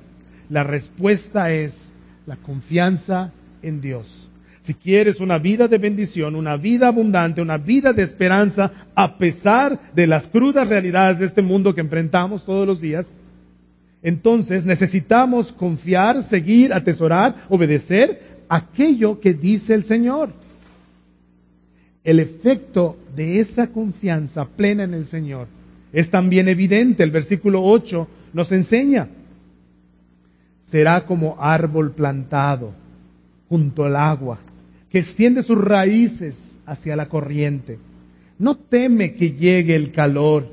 la 0.49 0.63
respuesta 0.63 1.51
es 1.51 1.89
la 2.25 2.35
confianza 2.35 3.31
en 3.61 3.81
Dios. 3.81 4.29
Si 4.63 4.73
quieres 4.73 5.19
una 5.19 5.37
vida 5.37 5.67
de 5.67 5.77
bendición, 5.77 6.35
una 6.35 6.57
vida 6.57 6.87
abundante, 6.87 7.43
una 7.43 7.59
vida 7.59 7.93
de 7.93 8.01
esperanza, 8.01 8.71
a 8.95 9.19
pesar 9.19 9.79
de 9.93 10.07
las 10.07 10.25
crudas 10.25 10.67
realidades 10.67 11.19
de 11.19 11.27
este 11.27 11.43
mundo 11.43 11.75
que 11.75 11.81
enfrentamos 11.81 12.45
todos 12.45 12.65
los 12.65 12.81
días, 12.81 13.05
entonces 14.01 14.65
necesitamos 14.65 15.51
confiar, 15.51 16.23
seguir, 16.23 16.73
atesorar, 16.73 17.35
obedecer 17.47 18.39
aquello 18.49 19.19
que 19.19 19.35
dice 19.35 19.75
el 19.75 19.83
Señor. 19.83 20.33
El 22.03 22.19
efecto 22.19 22.97
de 23.15 23.39
esa 23.39 23.67
confianza 23.67 24.45
plena 24.45 24.83
en 24.83 24.95
el 24.95 25.05
Señor 25.05 25.45
es 25.95 26.11
también 26.11 26.49
evidente. 26.49 27.03
El 27.03 27.11
versículo 27.11 27.63
8 27.63 28.05
nos 28.33 28.51
enseña. 28.51 29.07
Será 30.59 31.05
como 31.05 31.37
árbol 31.39 31.91
plantado 31.91 32.73
junto 33.47 33.85
al 33.85 33.95
agua, 33.95 34.39
que 34.89 34.99
extiende 34.99 35.41
sus 35.41 35.57
raíces 35.57 36.59
hacia 36.65 36.97
la 36.97 37.07
corriente. 37.07 37.79
No 38.37 38.57
teme 38.57 39.15
que 39.15 39.31
llegue 39.31 39.73
el 39.73 39.93
calor 39.93 40.45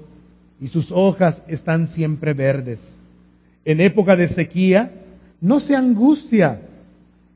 y 0.60 0.68
sus 0.68 0.92
hojas 0.92 1.42
están 1.48 1.88
siempre 1.88 2.34
verdes. 2.34 2.94
En 3.64 3.80
época 3.80 4.14
de 4.14 4.28
sequía, 4.28 4.92
no 5.40 5.58
se 5.58 5.74
angustia 5.74 6.60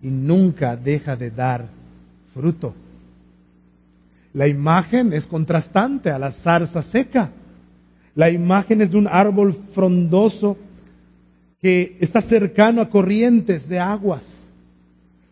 y 0.00 0.06
nunca 0.06 0.76
deja 0.76 1.16
de 1.16 1.32
dar 1.32 1.66
fruto. 2.32 2.72
La 4.32 4.46
imagen 4.46 5.12
es 5.12 5.26
contrastante 5.26 6.10
a 6.10 6.20
la 6.20 6.30
zarza 6.30 6.82
seca. 6.82 7.32
La 8.16 8.30
imagen 8.30 8.80
es 8.80 8.90
de 8.90 8.96
un 8.96 9.06
árbol 9.06 9.52
frondoso 9.52 10.56
que 11.61 11.99
está 12.00 12.23
cercano 12.23 12.80
a 12.80 12.88
corrientes 12.88 13.68
de 13.68 13.78
aguas. 13.78 14.40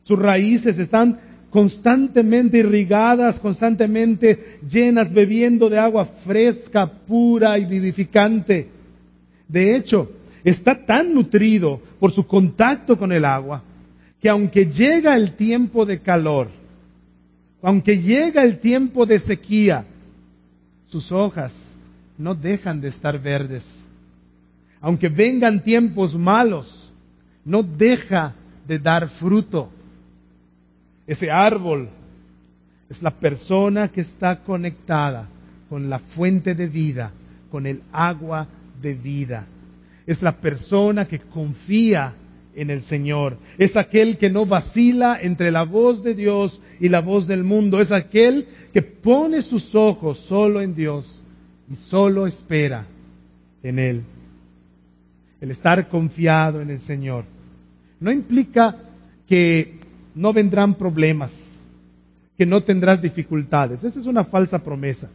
Sus 0.03 0.19
raíces 0.19 0.79
están 0.79 1.19
constantemente 1.49 2.59
irrigadas, 2.59 3.41
constantemente 3.41 4.59
llenas, 4.71 5.15
bebiendo 5.15 5.71
de 5.71 5.79
agua 5.79 6.05
fresca, 6.05 6.87
pura 6.87 7.59
y 7.59 7.65
vivificante. 7.65 8.69
De 9.49 9.75
hecho, 9.75 10.13
está 10.45 10.85
tan 10.85 11.15
nutrido 11.15 11.81
por 11.99 12.13
su 12.13 12.27
contacto 12.27 12.99
con 12.99 13.13
el 13.13 13.25
agua 13.25 13.63
que 14.21 14.29
aunque 14.29 14.67
llega 14.67 15.17
el 15.17 15.33
tiempo 15.33 15.87
de 15.87 16.01
calor, 16.01 16.49
aunque 17.63 17.99
llega 17.99 18.45
el 18.45 18.59
tiempo 18.59 19.07
de 19.07 19.19
sequía, 19.19 19.87
sus 20.87 21.13
hojas 21.13 21.74
no 22.19 22.35
dejan 22.35 22.81
de 22.81 22.89
estar 22.89 23.19
verdes. 23.21 23.85
Aunque 24.81 25.09
vengan 25.09 25.63
tiempos 25.63 26.15
malos, 26.15 26.93
no 27.45 27.63
deja 27.63 28.35
de 28.67 28.79
dar 28.79 29.09
fruto. 29.09 29.71
Ese 31.07 31.31
árbol 31.31 31.89
es 32.89 33.03
la 33.03 33.11
persona 33.11 33.89
que 33.89 34.01
está 34.01 34.41
conectada 34.41 35.29
con 35.69 35.91
la 35.91 35.99
fuente 35.99 36.55
de 36.55 36.67
vida, 36.67 37.13
con 37.51 37.67
el 37.67 37.83
agua 37.93 38.47
de 38.81 38.95
vida. 38.95 39.47
Es 40.07 40.23
la 40.23 40.33
persona 40.33 41.07
que 41.07 41.19
confía 41.19 42.15
en 42.55 42.71
el 42.71 42.83
Señor. 42.83 43.39
Es 43.59 43.77
aquel 43.77 44.19
que 44.19 44.31
no 44.31 44.47
vacila 44.47 45.19
entre 45.21 45.51
la 45.51 45.65
voz 45.65 46.05
de 46.05 46.15
Dios 46.15 46.61
y 46.79 46.91
la 46.91 47.01
voz 47.01 47.27
del 47.27 47.43
mundo. 47.43 47.81
Es 47.81 47.91
aquel 47.91 48.47
que 48.73 48.83
pone 48.83 49.43
sus 49.43 49.75
ojos 49.75 50.19
solo 50.19 50.61
en 50.61 50.75
Dios 50.75 51.23
y 51.71 51.75
solo 51.75 52.27
espera 52.27 52.87
en 53.63 53.79
Él. 53.79 54.05
El 55.41 55.51
estar 55.51 55.89
confiado 55.89 56.61
en 56.61 56.71
el 56.71 56.81
Señor 56.81 57.25
no 58.01 58.11
implica 58.11 58.77
que 59.29 59.79
no 60.15 60.33
vendrán 60.33 60.75
problemas, 60.75 61.63
que 62.37 62.47
no 62.47 62.63
tendrás 62.63 63.03
dificultades. 63.03 63.83
Esa 63.85 63.99
es 63.99 64.07
una 64.07 64.25
falsa 64.25 64.63
promesa. 64.63 65.09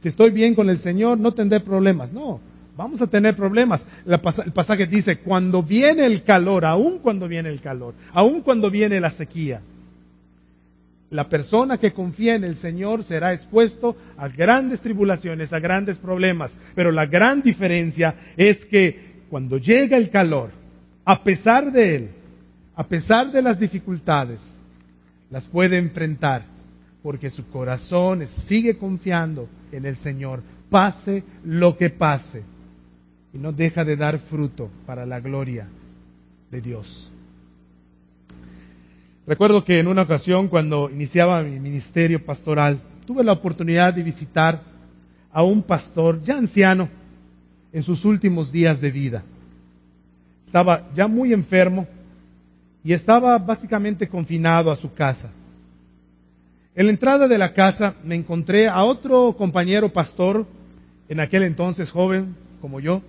Si 0.00 0.08
estoy 0.08 0.30
bien 0.30 0.54
con 0.54 0.70
el 0.70 0.78
Señor, 0.78 1.18
no 1.18 1.32
tendré 1.32 1.60
problemas. 1.60 2.12
No, 2.12 2.40
Vamos 2.78 3.02
a 3.02 3.08
tener 3.08 3.34
problemas. 3.34 3.84
El 4.06 4.20
pasaje 4.52 4.86
dice, 4.86 5.18
cuando 5.18 5.64
viene 5.64 6.06
el 6.06 6.22
calor, 6.22 6.64
aún 6.64 7.00
cuando 7.00 7.26
viene 7.26 7.48
el 7.48 7.60
calor, 7.60 7.92
aún 8.12 8.40
cuando 8.40 8.70
viene 8.70 9.00
la 9.00 9.10
sequía, 9.10 9.60
la 11.10 11.28
persona 11.28 11.78
que 11.78 11.92
confía 11.92 12.34
en 12.34 12.44
el 12.44 12.56
Señor 12.56 13.02
será 13.02 13.32
expuesto 13.32 13.96
a 14.16 14.28
grandes 14.28 14.80
tribulaciones, 14.80 15.52
a 15.52 15.60
grandes 15.60 15.98
problemas. 15.98 16.54
Pero 16.74 16.92
la 16.92 17.06
gran 17.06 17.42
diferencia 17.42 18.14
es 18.36 18.66
que 18.66 19.24
cuando 19.30 19.58
llega 19.58 19.96
el 19.96 20.10
calor, 20.10 20.50
a 21.04 21.24
pesar 21.24 21.72
de 21.72 21.96
él, 21.96 22.10
a 22.74 22.86
pesar 22.86 23.32
de 23.32 23.42
las 23.42 23.58
dificultades, 23.58 24.58
las 25.30 25.46
puede 25.46 25.78
enfrentar 25.78 26.42
porque 27.02 27.30
su 27.30 27.48
corazón 27.48 28.26
sigue 28.26 28.76
confiando 28.76 29.48
en 29.72 29.86
el 29.86 29.96
Señor, 29.96 30.42
pase 30.68 31.22
lo 31.44 31.76
que 31.76 31.90
pase, 31.90 32.42
y 33.32 33.38
no 33.38 33.52
deja 33.52 33.84
de 33.84 33.96
dar 33.96 34.18
fruto 34.18 34.70
para 34.86 35.06
la 35.06 35.20
gloria 35.20 35.66
de 36.50 36.60
Dios. 36.60 37.10
Recuerdo 39.28 39.62
que 39.62 39.78
en 39.78 39.88
una 39.88 40.00
ocasión, 40.00 40.48
cuando 40.48 40.88
iniciaba 40.88 41.42
mi 41.42 41.60
ministerio 41.60 42.24
pastoral, 42.24 42.80
tuve 43.06 43.22
la 43.22 43.32
oportunidad 43.32 43.92
de 43.92 44.02
visitar 44.02 44.62
a 45.30 45.42
un 45.42 45.62
pastor 45.62 46.24
ya 46.24 46.38
anciano 46.38 46.88
en 47.70 47.82
sus 47.82 48.06
últimos 48.06 48.50
días 48.50 48.80
de 48.80 48.90
vida. 48.90 49.22
Estaba 50.46 50.88
ya 50.94 51.08
muy 51.08 51.34
enfermo 51.34 51.86
y 52.82 52.94
estaba 52.94 53.36
básicamente 53.36 54.08
confinado 54.08 54.70
a 54.70 54.76
su 54.76 54.94
casa. 54.94 55.30
En 56.74 56.86
la 56.86 56.92
entrada 56.92 57.28
de 57.28 57.36
la 57.36 57.52
casa 57.52 57.96
me 58.04 58.14
encontré 58.14 58.66
a 58.66 58.82
otro 58.82 59.34
compañero 59.36 59.92
pastor, 59.92 60.46
en 61.10 61.20
aquel 61.20 61.42
entonces 61.42 61.90
joven 61.90 62.34
como 62.62 62.80
yo, 62.80 63.02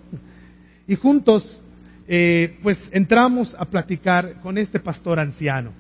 y 0.86 0.96
juntos 0.96 1.62
eh, 2.10 2.60
pues 2.62 2.90
entramos 2.92 3.56
a 3.58 3.64
platicar 3.64 4.42
con 4.42 4.58
este 4.58 4.82
pastor 4.82 5.18
anciano. 5.18 5.72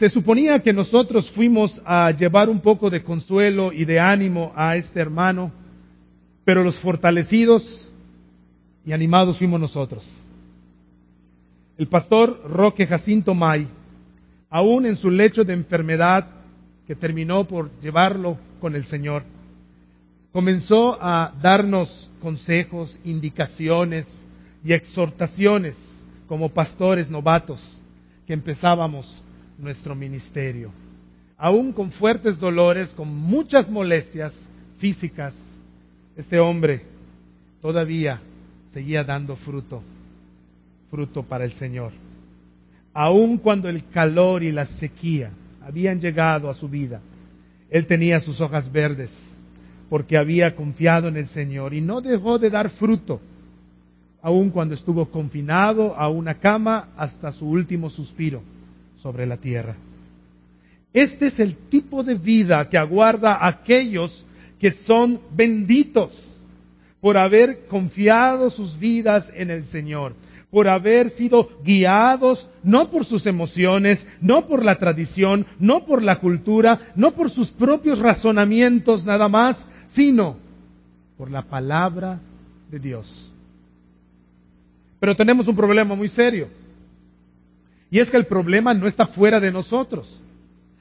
Se 0.00 0.08
suponía 0.08 0.62
que 0.62 0.72
nosotros 0.72 1.30
fuimos 1.30 1.82
a 1.84 2.10
llevar 2.12 2.48
un 2.48 2.60
poco 2.60 2.88
de 2.88 3.02
consuelo 3.02 3.70
y 3.70 3.84
de 3.84 4.00
ánimo 4.00 4.50
a 4.56 4.76
este 4.76 4.98
hermano, 4.98 5.52
pero 6.42 6.64
los 6.64 6.78
fortalecidos 6.78 7.86
y 8.86 8.92
animados 8.92 9.36
fuimos 9.36 9.60
nosotros. 9.60 10.06
El 11.76 11.86
pastor 11.86 12.40
Roque 12.48 12.86
Jacinto 12.86 13.34
May, 13.34 13.68
aún 14.48 14.86
en 14.86 14.96
su 14.96 15.10
lecho 15.10 15.44
de 15.44 15.52
enfermedad 15.52 16.28
que 16.86 16.96
terminó 16.96 17.44
por 17.44 17.70
llevarlo 17.82 18.38
con 18.58 18.76
el 18.76 18.84
Señor, 18.84 19.22
comenzó 20.32 20.96
a 20.98 21.34
darnos 21.42 22.08
consejos, 22.22 22.98
indicaciones 23.04 24.24
y 24.64 24.72
exhortaciones 24.72 25.76
como 26.26 26.48
pastores 26.48 27.10
novatos 27.10 27.82
que 28.26 28.32
empezábamos 28.32 29.20
nuestro 29.60 29.94
ministerio. 29.94 30.70
Aún 31.36 31.72
con 31.72 31.90
fuertes 31.90 32.38
dolores, 32.38 32.92
con 32.92 33.14
muchas 33.14 33.70
molestias 33.70 34.46
físicas, 34.76 35.34
este 36.16 36.38
hombre 36.38 36.82
todavía 37.62 38.20
seguía 38.72 39.04
dando 39.04 39.36
fruto, 39.36 39.82
fruto 40.90 41.22
para 41.22 41.44
el 41.44 41.52
Señor. 41.52 41.92
Aún 42.92 43.38
cuando 43.38 43.68
el 43.68 43.86
calor 43.86 44.42
y 44.42 44.52
la 44.52 44.64
sequía 44.64 45.30
habían 45.62 46.00
llegado 46.00 46.50
a 46.50 46.54
su 46.54 46.68
vida, 46.68 47.00
él 47.70 47.86
tenía 47.86 48.20
sus 48.20 48.40
hojas 48.40 48.72
verdes 48.72 49.30
porque 49.88 50.16
había 50.16 50.54
confiado 50.54 51.08
en 51.08 51.16
el 51.16 51.26
Señor 51.26 51.74
y 51.74 51.80
no 51.80 52.00
dejó 52.00 52.38
de 52.38 52.50
dar 52.50 52.70
fruto, 52.70 53.20
aun 54.22 54.50
cuando 54.50 54.74
estuvo 54.74 55.06
confinado 55.06 55.96
a 55.96 56.08
una 56.08 56.34
cama 56.34 56.88
hasta 56.96 57.32
su 57.32 57.48
último 57.48 57.88
suspiro 57.90 58.42
sobre 59.00 59.26
la 59.26 59.36
tierra. 59.36 59.76
Este 60.92 61.26
es 61.26 61.40
el 61.40 61.54
tipo 61.56 62.02
de 62.02 62.14
vida 62.14 62.68
que 62.68 62.78
aguarda 62.78 63.34
a 63.34 63.46
aquellos 63.46 64.24
que 64.58 64.72
son 64.72 65.20
benditos 65.32 66.36
por 67.00 67.16
haber 67.16 67.66
confiado 67.66 68.50
sus 68.50 68.78
vidas 68.78 69.32
en 69.34 69.50
el 69.50 69.64
Señor, 69.64 70.14
por 70.50 70.68
haber 70.68 71.08
sido 71.08 71.48
guiados 71.64 72.48
no 72.62 72.90
por 72.90 73.04
sus 73.04 73.26
emociones, 73.26 74.06
no 74.20 74.46
por 74.46 74.64
la 74.64 74.78
tradición, 74.78 75.46
no 75.58 75.86
por 75.86 76.02
la 76.02 76.18
cultura, 76.18 76.80
no 76.96 77.12
por 77.12 77.30
sus 77.30 77.50
propios 77.50 78.00
razonamientos 78.00 79.06
nada 79.06 79.28
más, 79.28 79.66
sino 79.86 80.36
por 81.16 81.30
la 81.30 81.42
palabra 81.42 82.18
de 82.70 82.80
Dios. 82.80 83.30
Pero 84.98 85.16
tenemos 85.16 85.46
un 85.46 85.56
problema 85.56 85.94
muy 85.94 86.08
serio. 86.08 86.48
Y 87.90 87.98
es 87.98 88.10
que 88.10 88.16
el 88.16 88.26
problema 88.26 88.74
no 88.74 88.86
está 88.86 89.06
fuera 89.06 89.40
de 89.40 89.50
nosotros, 89.50 90.20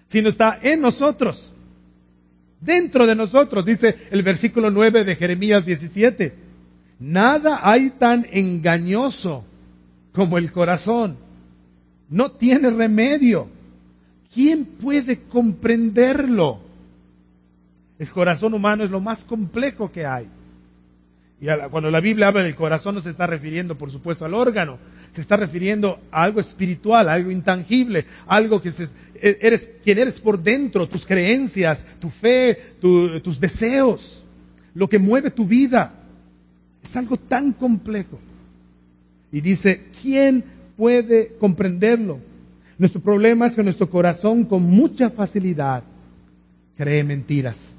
sino 0.07 0.29
está 0.29 0.59
en 0.61 0.81
nosotros. 0.81 1.51
Dentro 2.61 3.07
de 3.07 3.15
nosotros, 3.15 3.65
dice 3.65 3.95
el 4.11 4.21
versículo 4.21 4.69
9 4.69 5.03
de 5.03 5.15
Jeremías 5.15 5.65
17. 5.65 6.33
Nada 6.99 7.61
hay 7.63 7.91
tan 7.91 8.27
engañoso 8.31 9.45
como 10.11 10.37
el 10.37 10.51
corazón. 10.51 11.17
No 12.09 12.31
tiene 12.31 12.69
remedio. 12.69 13.47
¿Quién 14.33 14.65
puede 14.65 15.21
comprenderlo? 15.21 16.59
El 17.97 18.09
corazón 18.09 18.53
humano 18.53 18.83
es 18.83 18.91
lo 18.91 18.99
más 18.99 19.23
complejo 19.23 19.91
que 19.91 20.05
hay. 20.05 20.27
Y 21.41 21.47
cuando 21.71 21.89
la 21.89 22.01
Biblia 22.01 22.27
habla 22.27 22.43
del 22.43 22.55
corazón 22.55 22.95
no 22.95 23.01
se 23.01 23.09
está 23.09 23.25
refiriendo, 23.25 23.77
por 23.77 23.89
supuesto, 23.89 24.25
al 24.25 24.33
órgano, 24.33 24.77
se 25.13 25.21
está 25.21 25.37
refiriendo 25.37 25.99
a 26.11 26.23
algo 26.23 26.39
espiritual, 26.39 27.09
algo 27.09 27.31
intangible, 27.31 28.05
algo 28.27 28.61
que 28.61 28.69
e, 28.69 29.37
eres 29.41 29.71
quien 29.83 29.97
eres 29.97 30.19
por 30.19 30.41
dentro, 30.41 30.87
tus 30.87 31.05
creencias, 31.05 31.85
tu 31.99 32.09
fe, 32.09 32.57
tus 32.79 33.39
deseos, 33.39 34.23
lo 34.73 34.87
que 34.87 34.99
mueve 34.99 35.31
tu 35.31 35.45
vida. 35.45 35.93
Es 36.83 36.95
algo 36.95 37.17
tan 37.17 37.51
complejo. 37.53 38.19
Y 39.31 39.41
dice, 39.41 39.85
¿quién 40.01 40.43
puede 40.77 41.33
comprenderlo? 41.39 42.19
Nuestro 42.77 43.01
problema 43.01 43.47
es 43.47 43.55
que 43.55 43.63
nuestro 43.63 43.89
corazón 43.89 44.45
con 44.45 44.63
mucha 44.63 45.09
facilidad 45.09 45.83
cree 46.77 47.03
mentiras. 47.03 47.71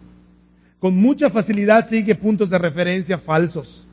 Con 0.79 0.97
mucha 0.97 1.31
facilidad 1.31 1.88
sigue 1.88 2.14
puntos 2.14 2.51
de 2.51 2.59
referencia 2.59 3.19
falsos 3.19 3.87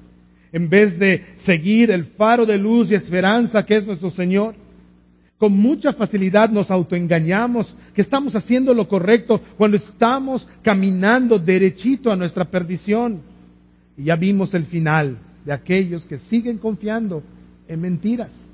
en 0.51 0.69
vez 0.69 0.99
de 0.99 1.23
seguir 1.35 1.91
el 1.91 2.05
faro 2.05 2.45
de 2.45 2.57
luz 2.57 2.91
y 2.91 2.95
esperanza 2.95 3.65
que 3.65 3.77
es 3.77 3.85
nuestro 3.85 4.09
Señor. 4.09 4.55
Con 5.37 5.53
mucha 5.53 5.93
facilidad 5.93 6.49
nos 6.49 6.71
autoengañamos 6.71 7.75
que 7.93 8.01
estamos 8.01 8.35
haciendo 8.35 8.73
lo 8.73 8.87
correcto 8.87 9.39
cuando 9.57 9.77
estamos 9.77 10.47
caminando 10.63 11.37
derechito 11.37 12.11
a 12.11 12.15
nuestra 12.15 12.45
perdición. 12.45 13.21
Y 13.95 14.05
ya 14.05 14.15
vimos 14.15 14.53
el 14.53 14.63
final 14.63 15.17
de 15.45 15.53
aquellos 15.53 16.05
que 16.05 16.17
siguen 16.17 16.57
confiando 16.57 17.21
en 17.67 17.81
mentiras. 17.81 18.47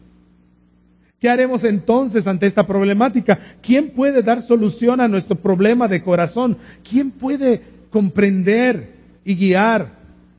¿Qué 1.20 1.30
haremos 1.30 1.64
entonces 1.64 2.28
ante 2.28 2.48
esta 2.48 2.68
problemática? 2.68 3.40
¿Quién 3.62 3.92
puede 3.92 4.22
dar 4.22 4.42
solución 4.42 5.00
a 5.00 5.08
nuestro 5.08 5.38
problema 5.38 5.88
de 5.88 6.04
corazón? 6.04 6.58
¿Quién 6.88 7.12
puede 7.12 7.62
comprender 7.92 8.92
y 9.24 9.36
guiar 9.36 9.90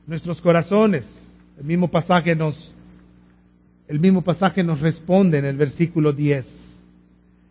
nuestros 0.05 0.41
corazones? 0.41 1.24
El 1.57 1.65
mismo 1.65 1.89
pasaje 1.89 2.35
nos, 2.35 2.73
el 3.87 3.99
mismo 3.99 4.21
pasaje 4.21 4.63
nos 4.63 4.81
responde 4.81 5.37
en 5.37 5.45
el 5.45 5.57
versículo 5.57 6.13
10. 6.13 6.45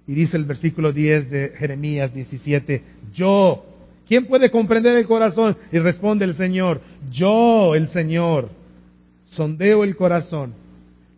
Y 0.07 0.15
dice 0.15 0.37
el 0.37 0.45
versículo 0.45 0.93
10 0.93 1.31
de 1.31 1.49
Jeremías 1.57 2.13
17, 2.13 2.83
yo, 3.15 3.65
¿quién 4.07 4.27
puede 4.27 4.51
comprender 4.51 4.97
el 4.97 5.07
corazón? 5.07 5.57
Y 5.73 5.79
responde 5.79 6.27
el 6.27 6.35
Señor, 6.35 6.83
yo, 7.11 7.75
el 7.75 7.89
Señor, 7.89 8.51
sondeo 9.31 9.83
el 9.85 9.97
corazón 9.97 10.53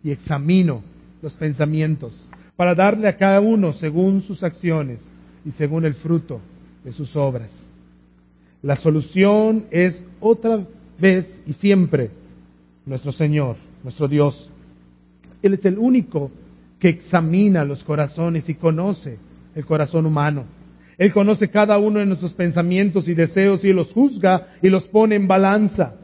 y 0.03 0.11
examino 0.11 0.81
los 1.21 1.35
pensamientos 1.35 2.27
para 2.55 2.75
darle 2.75 3.09
a 3.09 3.17
cada 3.17 3.41
uno 3.41 3.73
según 3.73 4.21
sus 4.21 4.43
acciones 4.43 5.01
y 5.45 5.51
según 5.51 5.85
el 5.85 5.93
fruto 5.93 6.39
de 6.83 6.93
sus 6.93 7.15
obras. 7.15 7.63
La 8.61 8.75
solución 8.75 9.65
es 9.69 10.03
otra 10.19 10.65
vez 10.97 11.43
y 11.45 11.53
siempre 11.53 12.09
nuestro 12.87 13.11
Señor, 13.11 13.57
nuestro 13.83 14.07
Dios. 14.07 14.49
Él 15.43 15.53
es 15.53 15.65
el 15.65 15.77
único 15.77 16.31
que 16.79 16.89
examina 16.89 17.65
los 17.65 17.83
corazones 17.83 18.49
y 18.49 18.55
conoce 18.55 19.17
el 19.53 19.65
corazón 19.65 20.05
humano. 20.05 20.45
Él 20.97 21.13
conoce 21.13 21.49
cada 21.49 21.77
uno 21.77 21.99
de 21.99 22.07
nuestros 22.07 22.33
pensamientos 22.33 23.07
y 23.07 23.13
deseos 23.13 23.63
y 23.65 23.73
los 23.73 23.93
juzga 23.93 24.47
y 24.61 24.69
los 24.69 24.87
pone 24.87 25.15
en 25.15 25.27
balanza. 25.27 25.95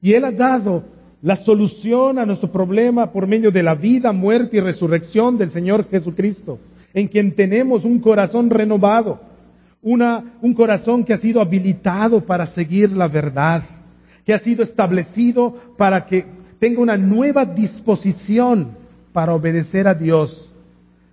Y 0.00 0.12
Él 0.12 0.24
ha 0.24 0.32
dado 0.32 0.84
la 1.20 1.36
solución 1.36 2.18
a 2.18 2.24
nuestro 2.24 2.50
problema 2.50 3.12
por 3.12 3.26
medio 3.26 3.50
de 3.50 3.62
la 3.62 3.74
vida, 3.74 4.12
muerte 4.12 4.58
y 4.58 4.60
resurrección 4.60 5.36
del 5.36 5.50
Señor 5.50 5.88
Jesucristo, 5.90 6.58
en 6.94 7.08
quien 7.08 7.32
tenemos 7.32 7.84
un 7.84 7.98
corazón 7.98 8.48
renovado, 8.48 9.20
una, 9.82 10.38
un 10.40 10.54
corazón 10.54 11.04
que 11.04 11.12
ha 11.12 11.18
sido 11.18 11.40
habilitado 11.40 12.24
para 12.24 12.46
seguir 12.46 12.92
la 12.92 13.08
verdad 13.08 13.62
que 14.26 14.34
ha 14.34 14.38
sido 14.38 14.64
establecido 14.64 15.54
para 15.78 16.04
que 16.04 16.26
tenga 16.58 16.80
una 16.80 16.96
nueva 16.96 17.46
disposición 17.46 18.68
para 19.12 19.32
obedecer 19.32 19.86
a 19.86 19.94
Dios 19.94 20.50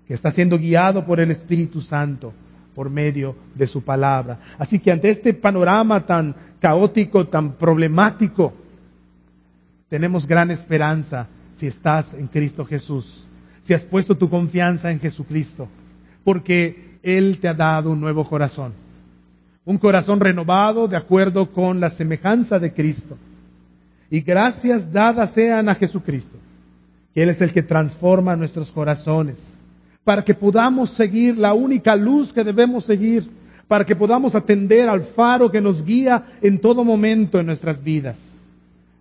que 0.08 0.16
está 0.16 0.32
siendo 0.32 0.58
guiado 0.58 1.06
por 1.06 1.20
el 1.20 1.32
Espíritu 1.32 1.80
Santo 1.80 2.34
por 2.74 2.90
medio 2.90 3.36
de 3.54 3.68
su 3.68 3.84
palabra. 3.84 4.40
Así 4.58 4.80
que 4.80 4.92
ante 4.92 5.10
este 5.10 5.34
panorama 5.34 6.06
tan 6.06 6.36
caótico, 6.60 7.28
tan 7.28 7.54
problemático, 7.54 8.52
tenemos 9.90 10.26
gran 10.26 10.50
esperanza 10.50 11.28
si 11.56 11.68
estás 11.68 12.16
en 12.16 12.26
Cristo 12.26 12.66
Jesús, 12.66 13.26
si 13.62 13.76
has 13.76 13.84
puesto 13.84 14.18
tu 14.18 14.28
confianza 14.28 14.92
en 14.92 15.00
Jesucristo, 15.00 15.68
porque 16.24 16.98
Él 17.04 17.38
te 17.40 17.48
ha 17.48 17.54
dado 17.54 17.92
un 17.92 18.02
nuevo 18.02 18.28
corazón, 18.28 18.74
un 19.66 19.78
corazón 19.78 20.20
renovado 20.20 20.88
de 20.88 20.98
acuerdo 20.98 21.52
con 21.52 21.80
la 21.80 21.90
semejanza 21.90 22.60
de 22.60 22.74
Cristo. 22.74 23.18
Y 24.10 24.22
gracias 24.22 24.92
dadas 24.92 25.32
sean 25.32 25.70
a 25.70 25.76
Jesucristo, 25.76 26.38
que 27.14 27.24
Él 27.24 27.30
es 27.30 27.42
el 27.42 27.54
que 27.54 27.64
transforma 27.64 28.36
nuestros 28.36 28.72
corazones 28.72 29.54
para 30.04 30.24
que 30.24 30.34
podamos 30.34 30.90
seguir 30.90 31.38
la 31.38 31.54
única 31.54 31.96
luz 31.96 32.34
que 32.34 32.44
debemos 32.44 32.84
seguir, 32.84 33.30
para 33.68 33.86
que 33.86 33.96
podamos 33.96 34.36
atender 34.36 34.90
al 34.90 35.02
faro 35.02 35.50
que 35.50 35.62
nos 35.62 35.86
guía 35.86 36.26
en 36.42 36.60
todo 36.60 36.84
momento 36.84 37.40
en 37.40 37.46
nuestras 37.46 37.84
vidas, 37.84 38.20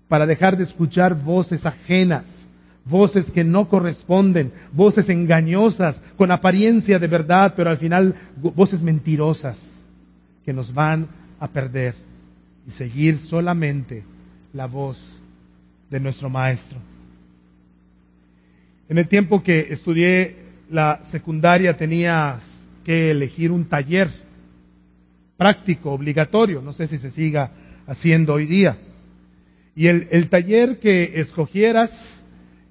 para 0.09 0.27
dejar 0.27 0.57
de 0.57 0.63
escuchar 0.63 1.15
voces 1.15 1.67
ajenas, 1.67 2.47
voces 2.85 3.31
que 3.31 3.43
no 3.43 3.69
corresponden, 3.69 4.53
voces 4.73 5.09
engañosas, 5.09 6.03
con 6.17 6.31
apariencia 6.31 6.99
de 6.99 7.09
verdad, 7.09 7.55
pero 7.57 7.71
al 7.71 7.79
final 7.79 8.15
voces 8.37 8.83
mentirosas 8.83 9.73
que 10.45 10.53
nos 10.53 10.75
van 10.75 11.09
a 11.41 11.49
perder 11.49 11.95
y 12.67 12.71
seguir 12.71 13.19
solamente 13.19 14.05
la 14.53 14.67
voz 14.67 15.19
de 15.91 16.01
nuestro 16.01 16.31
Maestro. 16.31 16.79
En 18.89 18.99
el 18.99 19.09
tiempo 19.09 19.43
que 19.43 19.69
estudié 19.71 20.37
la 20.71 21.01
secundaria 21.03 21.77
tenía 21.77 22.39
que 22.85 23.11
elegir 23.11 23.53
un 23.53 23.65
taller 23.65 24.11
práctico, 25.37 25.93
obligatorio, 25.93 26.63
no 26.63 26.73
sé 26.73 26.87
si 26.87 26.99
se 26.99 27.11
siga 27.11 27.51
haciendo 27.87 28.35
hoy 28.35 28.47
día. 28.47 28.77
Y 29.75 29.87
el, 29.87 30.29
taller 30.29 30.79
que 30.79 31.21
escogieras, 31.21 32.23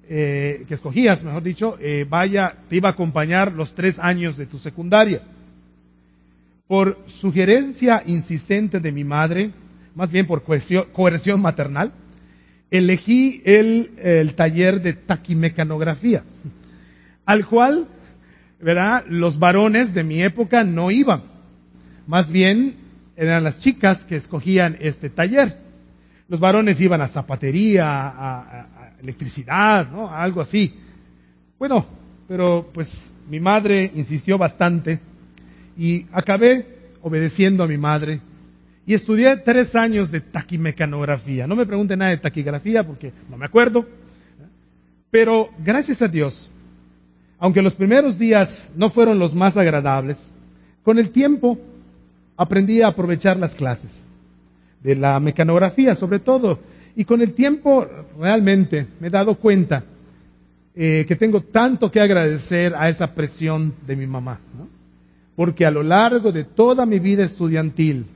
eh, 0.08 0.64
que 0.68 0.74
escogías, 0.74 1.24
mejor 1.24 1.42
dicho, 1.42 1.76
eh, 1.80 2.06
vaya, 2.08 2.56
te 2.68 2.76
iba 2.76 2.88
a 2.88 2.92
acompañar 2.92 3.52
los 3.52 3.74
tres 3.74 3.98
años 3.98 4.36
de 4.36 4.46
tu 4.46 4.58
secundaria. 4.58 5.22
Por 6.72 6.98
sugerencia 7.06 8.02
insistente 8.06 8.80
de 8.80 8.92
mi 8.92 9.04
madre, 9.04 9.50
más 9.94 10.10
bien 10.10 10.26
por 10.26 10.42
coerción, 10.42 11.42
maternal, 11.42 11.92
elegí 12.70 13.42
el, 13.44 14.32
taller 14.34 14.80
de 14.80 14.94
taquimecanografía 14.94 16.22
al 17.26 17.44
cual, 17.44 17.86
¿verdad? 18.58 19.04
Los 19.06 19.38
varones 19.38 19.92
de 19.92 20.02
mi 20.02 20.22
época 20.22 20.64
no 20.64 20.90
iban. 20.90 21.22
Más 22.06 22.30
bien 22.30 22.76
eran 23.16 23.44
las 23.44 23.60
chicas 23.60 24.06
que 24.06 24.16
escogían 24.16 24.78
este 24.80 25.10
taller. 25.10 25.58
Los 26.26 26.40
varones 26.40 26.80
iban 26.80 27.02
a 27.02 27.06
zapatería, 27.06 27.84
a, 27.86 28.96
electricidad, 29.02 29.90
¿no? 29.90 30.10
algo 30.10 30.40
así. 30.40 30.72
Bueno, 31.58 31.84
pero 32.26 32.70
pues 32.72 33.12
mi 33.28 33.40
madre 33.40 33.90
insistió 33.94 34.38
bastante 34.38 35.11
y 35.76 36.06
acabé 36.12 36.66
obedeciendo 37.02 37.64
a 37.64 37.68
mi 37.68 37.76
madre 37.76 38.20
y 38.86 38.94
estudié 38.94 39.36
tres 39.36 39.74
años 39.74 40.10
de 40.10 40.20
taquimecanografía. 40.20 41.46
No 41.46 41.56
me 41.56 41.66
pregunten 41.66 42.00
nada 42.00 42.10
de 42.10 42.18
taquigrafía 42.18 42.84
porque 42.84 43.12
no 43.30 43.36
me 43.36 43.46
acuerdo. 43.46 43.86
Pero 45.10 45.50
gracias 45.64 46.02
a 46.02 46.08
Dios, 46.08 46.50
aunque 47.38 47.62
los 47.62 47.74
primeros 47.74 48.18
días 48.18 48.72
no 48.76 48.90
fueron 48.90 49.18
los 49.18 49.34
más 49.34 49.56
agradables, 49.56 50.32
con 50.82 50.98
el 50.98 51.10
tiempo 51.10 51.58
aprendí 52.36 52.82
a 52.82 52.88
aprovechar 52.88 53.36
las 53.36 53.54
clases 53.54 54.02
de 54.82 54.96
la 54.96 55.20
mecanografía 55.20 55.94
sobre 55.94 56.18
todo. 56.18 56.58
Y 56.96 57.04
con 57.04 57.22
el 57.22 57.32
tiempo 57.32 57.86
realmente 58.18 58.86
me 59.00 59.06
he 59.06 59.10
dado 59.10 59.34
cuenta 59.36 59.84
eh, 60.74 61.04
que 61.06 61.16
tengo 61.16 61.40
tanto 61.40 61.90
que 61.90 62.00
agradecer 62.00 62.74
a 62.74 62.88
esa 62.88 63.14
presión 63.14 63.74
de 63.86 63.96
mi 63.96 64.06
mamá. 64.06 64.38
Porque 65.36 65.66
a 65.66 65.70
lo 65.70 65.82
largo 65.82 66.32
de 66.32 66.44
toda 66.44 66.86
mi 66.86 66.98
vida 66.98 67.24
estudiantil, 67.24 68.06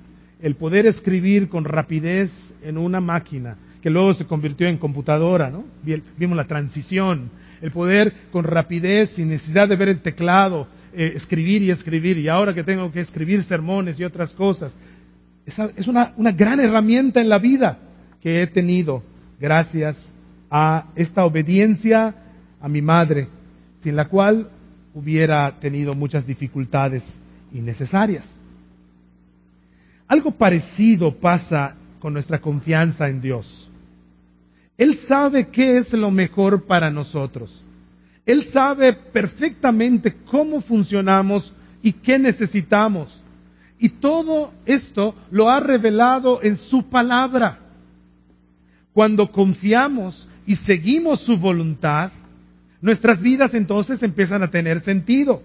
el 0.41 0.55
poder 0.55 0.87
escribir 0.87 1.49
con 1.49 1.65
rapidez 1.65 2.55
en 2.63 2.79
una 2.79 3.01
máquina, 3.01 3.57
que 3.83 3.91
luego 3.91 4.13
se 4.15 4.27
convirtió 4.27 4.69
en 4.69 4.79
computadora, 4.79 5.51
¿no? 5.51 5.65
Vimos 6.19 6.37
la 6.37 6.47
transición 6.47 7.31
el 7.61 7.71
poder 7.71 8.13
con 8.31 8.45
rapidez, 8.45 9.11
sin 9.11 9.29
necesidad 9.29 9.69
de 9.69 9.77
ver 9.77 9.89
el 9.89 10.01
teclado, 10.01 10.67
eh, 10.95 11.13
escribir 11.15 11.63
y 11.63 11.71
escribir, 11.71 12.19
y 12.19 12.29
ahora 12.29 12.55
que 12.55 12.65
tengo 12.65 12.93
que 12.93 13.01
escribir 13.01 13.43
sermones 13.43 13.99
y 13.99 14.05
otras 14.05 14.33
cosas. 14.33 14.75
es 15.47 15.87
una, 15.87 16.13
una 16.17 16.33
gran 16.33 16.61
herramienta 16.61 17.21
en 17.21 17.29
la 17.29 17.39
vida 17.39 17.79
que 18.23 18.43
he 18.43 18.47
tenido 18.47 19.03
gracias 19.41 20.15
a 20.51 20.87
esta 20.97 21.25
obediencia 21.25 22.15
a 22.61 22.69
mi 22.69 22.83
madre, 22.83 23.29
sin 23.79 23.97
la 23.97 24.07
cual 24.07 24.49
hubiera 24.97 25.61
tenido 25.61 25.95
muchas 25.95 26.27
dificultades 26.27 27.19
innecesarias. 27.53 28.31
Algo 30.09 30.31
parecido 30.31 31.15
pasa 31.15 31.77
con 31.99 32.15
nuestra 32.15 32.41
confianza 32.41 33.11
en 33.11 33.21
Dios. 33.21 33.69
Él 34.79 34.97
sabe 34.97 35.49
qué 35.49 35.77
es 35.77 35.93
lo 35.93 36.11
mejor 36.11 36.65
para 36.65 36.91
nosotros. 36.91 37.63
Él 38.25 38.43
sabe 38.43 38.95
perfectamente 38.95 40.17
cómo 40.31 40.63
funcionamos 40.63 41.53
y 41.83 41.93
qué 41.93 42.19
necesitamos. 42.19 43.19
Y 43.79 43.91
todo 43.91 44.51
esto 44.65 45.15
lo 45.31 45.51
ha 45.51 45.61
revelado 45.61 46.43
en 46.43 46.57
su 46.57 46.87
palabra. 46.89 47.59
Cuando 48.95 49.31
confiamos 49.31 50.27
y 50.47 50.57
seguimos 50.57 51.21
su 51.21 51.37
voluntad, 51.37 52.11
nuestras 52.81 53.21
vidas 53.21 53.55
entonces 53.55 54.03
empiezan 54.03 54.43
a 54.43 54.51
tener 54.51 54.81
sentido. 54.81 55.43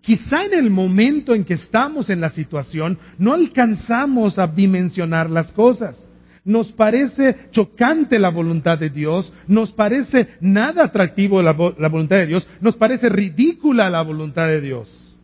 Quizá 0.00 0.44
en 0.44 0.54
el 0.54 0.70
momento 0.70 1.34
en 1.34 1.44
que 1.44 1.54
estamos 1.54 2.08
en 2.08 2.20
la 2.20 2.30
situación 2.30 2.98
no 3.18 3.34
alcanzamos 3.34 4.38
a 4.38 4.46
dimensionar 4.46 5.30
las 5.30 5.52
cosas. 5.52 6.06
Nos 6.42 6.72
parece 6.72 7.36
chocante 7.50 8.18
la 8.18 8.30
voluntad 8.30 8.78
de 8.78 8.88
Dios, 8.88 9.34
nos 9.46 9.72
parece 9.72 10.28
nada 10.40 10.84
atractivo 10.84 11.42
la, 11.42 11.52
voluntad 11.52 12.16
de 12.16 12.26
Dios, 12.26 12.48
nos 12.62 12.76
parece 12.76 13.10
ridícula 13.10 13.90
la 13.90 14.00
voluntad 14.00 14.46
de 14.46 14.62
Dios. 14.62 15.18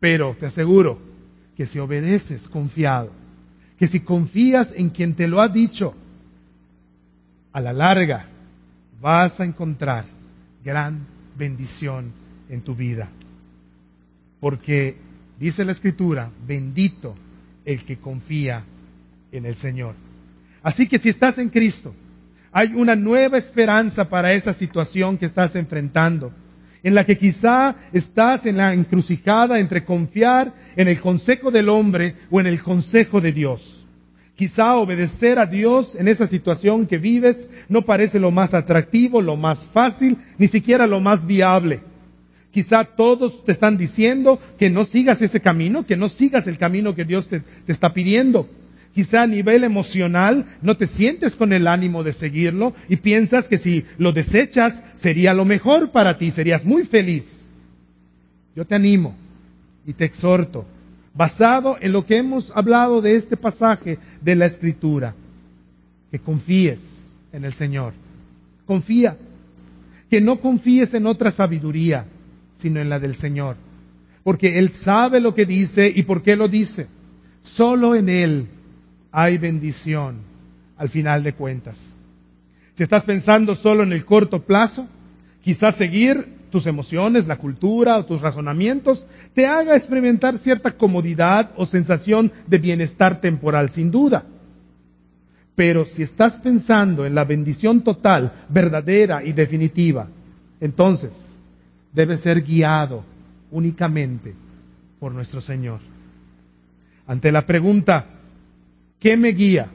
Pero 0.00 0.36
te 0.38 0.46
aseguro 0.46 0.98
que 1.56 1.64
si 1.64 1.78
obedeces 1.78 2.48
confiado, 2.48 3.12
que 3.78 3.86
si 3.86 4.00
confías 4.00 4.74
en 4.76 4.90
quien 4.90 5.14
te 5.14 5.28
lo 5.28 5.40
ha 5.40 5.48
dicho, 5.48 5.94
a 7.52 7.60
la 7.60 7.72
larga 7.72 8.26
vas 9.00 9.38
a 9.38 9.44
encontrar 9.44 10.04
gran 10.64 11.06
bendición 11.36 12.12
en 12.48 12.62
tu 12.62 12.74
vida. 12.74 13.08
Porque 14.40 14.96
dice 15.38 15.64
la 15.64 15.72
escritura, 15.72 16.30
bendito 16.46 17.14
el 17.64 17.84
que 17.84 17.98
confía 17.98 18.62
en 19.32 19.46
el 19.46 19.54
Señor. 19.54 19.94
Así 20.62 20.88
que 20.88 20.98
si 20.98 21.08
estás 21.08 21.38
en 21.38 21.50
Cristo, 21.50 21.94
hay 22.52 22.72
una 22.74 22.96
nueva 22.96 23.36
esperanza 23.36 24.08
para 24.08 24.32
esa 24.32 24.52
situación 24.52 25.18
que 25.18 25.26
estás 25.26 25.56
enfrentando, 25.56 26.32
en 26.82 26.94
la 26.94 27.04
que 27.04 27.18
quizá 27.18 27.74
estás 27.92 28.46
en 28.46 28.58
la 28.58 28.74
encrucijada 28.74 29.58
entre 29.58 29.84
confiar 29.84 30.52
en 30.76 30.88
el 30.88 31.00
consejo 31.00 31.50
del 31.50 31.68
hombre 31.68 32.14
o 32.30 32.40
en 32.40 32.46
el 32.46 32.62
consejo 32.62 33.20
de 33.20 33.32
Dios. 33.32 33.83
Quizá 34.36 34.74
obedecer 34.76 35.38
a 35.38 35.46
Dios 35.46 35.94
en 35.94 36.08
esa 36.08 36.26
situación 36.26 36.86
que 36.86 36.98
vives 36.98 37.48
no 37.68 37.82
parece 37.82 38.18
lo 38.18 38.32
más 38.32 38.52
atractivo, 38.52 39.22
lo 39.22 39.36
más 39.36 39.60
fácil, 39.60 40.16
ni 40.38 40.48
siquiera 40.48 40.86
lo 40.86 41.00
más 41.00 41.26
viable. 41.26 41.82
Quizá 42.50 42.84
todos 42.84 43.44
te 43.44 43.52
están 43.52 43.76
diciendo 43.76 44.40
que 44.58 44.70
no 44.70 44.84
sigas 44.84 45.22
ese 45.22 45.40
camino, 45.40 45.86
que 45.86 45.96
no 45.96 46.08
sigas 46.08 46.46
el 46.46 46.58
camino 46.58 46.94
que 46.94 47.04
Dios 47.04 47.28
te, 47.28 47.40
te 47.40 47.72
está 47.72 47.92
pidiendo. 47.92 48.48
Quizá 48.92 49.22
a 49.22 49.26
nivel 49.26 49.64
emocional 49.64 50.46
no 50.62 50.76
te 50.76 50.86
sientes 50.86 51.34
con 51.34 51.52
el 51.52 51.66
ánimo 51.66 52.04
de 52.04 52.12
seguirlo 52.12 52.72
y 52.88 52.96
piensas 52.96 53.48
que 53.48 53.58
si 53.58 53.84
lo 53.98 54.12
desechas 54.12 54.82
sería 54.94 55.34
lo 55.34 55.44
mejor 55.44 55.90
para 55.90 56.16
ti, 56.18 56.30
serías 56.30 56.64
muy 56.64 56.84
feliz. 56.84 57.40
Yo 58.54 58.64
te 58.64 58.76
animo 58.76 59.16
y 59.84 59.94
te 59.94 60.04
exhorto, 60.04 60.64
basado 61.14 61.76
en 61.80 61.92
lo 61.92 62.04
que 62.04 62.16
hemos 62.16 62.52
hablado 62.54 63.00
de 63.00 63.16
este 63.16 63.36
pasaje 63.36 63.98
de 64.20 64.34
la 64.34 64.46
Escritura, 64.46 65.14
que 66.10 66.18
confíes 66.18 66.80
en 67.32 67.44
el 67.44 67.52
Señor. 67.52 67.94
Confía. 68.66 69.16
Que 70.10 70.20
no 70.20 70.40
confíes 70.40 70.94
en 70.94 71.06
otra 71.06 71.30
sabiduría, 71.30 72.04
sino 72.56 72.80
en 72.80 72.88
la 72.88 72.98
del 72.98 73.14
Señor. 73.14 73.56
Porque 74.22 74.58
Él 74.58 74.70
sabe 74.70 75.20
lo 75.20 75.34
que 75.34 75.46
dice 75.46 75.92
y 75.94 76.02
por 76.02 76.22
qué 76.22 76.36
lo 76.36 76.48
dice. 76.48 76.86
Solo 77.42 77.94
en 77.94 78.08
Él 78.08 78.46
hay 79.12 79.38
bendición 79.38 80.16
al 80.76 80.88
final 80.88 81.22
de 81.22 81.34
cuentas. 81.34 81.94
Si 82.74 82.82
estás 82.82 83.04
pensando 83.04 83.54
solo 83.54 83.82
en 83.82 83.92
el 83.92 84.04
corto 84.04 84.42
plazo, 84.42 84.86
quizás 85.42 85.76
seguir 85.76 86.26
tus 86.54 86.68
emociones, 86.68 87.26
la 87.26 87.36
cultura 87.36 87.98
o 87.98 88.04
tus 88.04 88.20
razonamientos 88.20 89.08
te 89.32 89.44
haga 89.44 89.74
experimentar 89.74 90.38
cierta 90.38 90.70
comodidad 90.70 91.50
o 91.56 91.66
sensación 91.66 92.30
de 92.46 92.58
bienestar 92.58 93.20
temporal, 93.20 93.70
sin 93.70 93.90
duda. 93.90 94.24
Pero 95.56 95.84
si 95.84 96.04
estás 96.04 96.38
pensando 96.38 97.06
en 97.06 97.16
la 97.16 97.24
bendición 97.24 97.82
total, 97.82 98.32
verdadera 98.48 99.24
y 99.24 99.32
definitiva, 99.32 100.06
entonces 100.60 101.10
debes 101.92 102.20
ser 102.20 102.42
guiado 102.42 103.02
únicamente 103.50 104.32
por 105.00 105.10
nuestro 105.10 105.40
Señor. 105.40 105.80
Ante 107.08 107.32
la 107.32 107.44
pregunta, 107.44 108.06
¿qué 109.00 109.16
me 109.16 109.30
guía? 109.30 109.66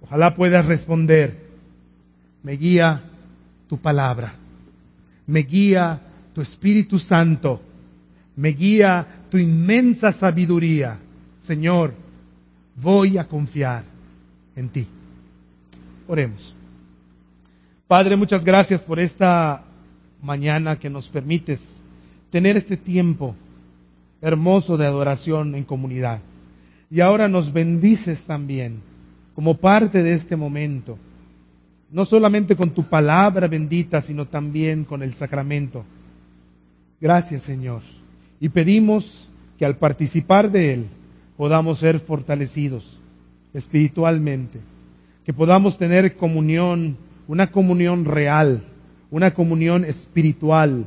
Ojalá 0.00 0.34
puedas 0.34 0.66
responder, 0.66 1.38
me 2.42 2.54
guía 2.54 3.00
tu 3.68 3.78
palabra, 3.78 4.34
me 5.28 5.40
guía 5.40 6.00
tu 6.34 6.40
Espíritu 6.40 6.98
Santo, 6.98 7.60
me 8.34 8.48
guía 8.48 9.06
tu 9.30 9.38
inmensa 9.38 10.10
sabiduría. 10.10 10.98
Señor, 11.40 11.94
voy 12.76 13.18
a 13.18 13.24
confiar 13.24 13.84
en 14.56 14.68
ti. 14.70 14.86
Oremos. 16.08 16.54
Padre, 17.86 18.16
muchas 18.16 18.44
gracias 18.44 18.82
por 18.82 18.98
esta 18.98 19.64
mañana 20.22 20.78
que 20.78 20.90
nos 20.90 21.08
permites 21.08 21.80
tener 22.30 22.56
este 22.56 22.76
tiempo 22.76 23.34
hermoso 24.20 24.76
de 24.76 24.86
adoración 24.86 25.54
en 25.54 25.64
comunidad. 25.64 26.20
Y 26.90 27.00
ahora 27.00 27.28
nos 27.28 27.52
bendices 27.52 28.24
también 28.24 28.80
como 29.34 29.58
parte 29.58 30.02
de 30.02 30.14
este 30.14 30.36
momento, 30.36 30.98
no 31.90 32.04
solamente 32.04 32.56
con 32.56 32.70
tu 32.70 32.84
palabra 32.84 33.46
bendita, 33.46 34.00
sino 34.00 34.26
también 34.26 34.84
con 34.84 35.02
el 35.02 35.12
sacramento. 35.12 35.84
Gracias 37.00 37.42
Señor. 37.42 37.82
Y 38.40 38.50
pedimos 38.50 39.28
que 39.58 39.64
al 39.64 39.76
participar 39.76 40.50
de 40.50 40.74
él 40.74 40.86
podamos 41.36 41.78
ser 41.78 41.98
fortalecidos 42.00 42.98
espiritualmente, 43.54 44.60
que 45.24 45.32
podamos 45.32 45.78
tener 45.78 46.16
comunión, 46.16 46.96
una 47.26 47.50
comunión 47.50 48.04
real, 48.04 48.62
una 49.10 49.32
comunión 49.32 49.84
espiritual 49.84 50.86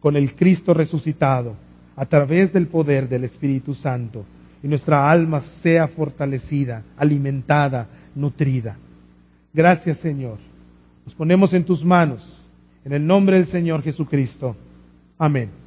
con 0.00 0.16
el 0.16 0.34
Cristo 0.34 0.74
resucitado 0.74 1.54
a 1.96 2.06
través 2.06 2.52
del 2.52 2.66
poder 2.66 3.08
del 3.08 3.24
Espíritu 3.24 3.74
Santo 3.74 4.24
y 4.62 4.68
nuestra 4.68 5.10
alma 5.10 5.40
sea 5.40 5.88
fortalecida, 5.88 6.82
alimentada, 6.96 7.88
nutrida. 8.14 8.76
Gracias 9.52 9.98
Señor. 9.98 10.38
Nos 11.04 11.14
ponemos 11.14 11.54
en 11.54 11.64
tus 11.64 11.84
manos, 11.84 12.40
en 12.84 12.92
el 12.92 13.06
nombre 13.06 13.36
del 13.36 13.46
Señor 13.46 13.82
Jesucristo. 13.82 14.56
Amén. 15.18 15.57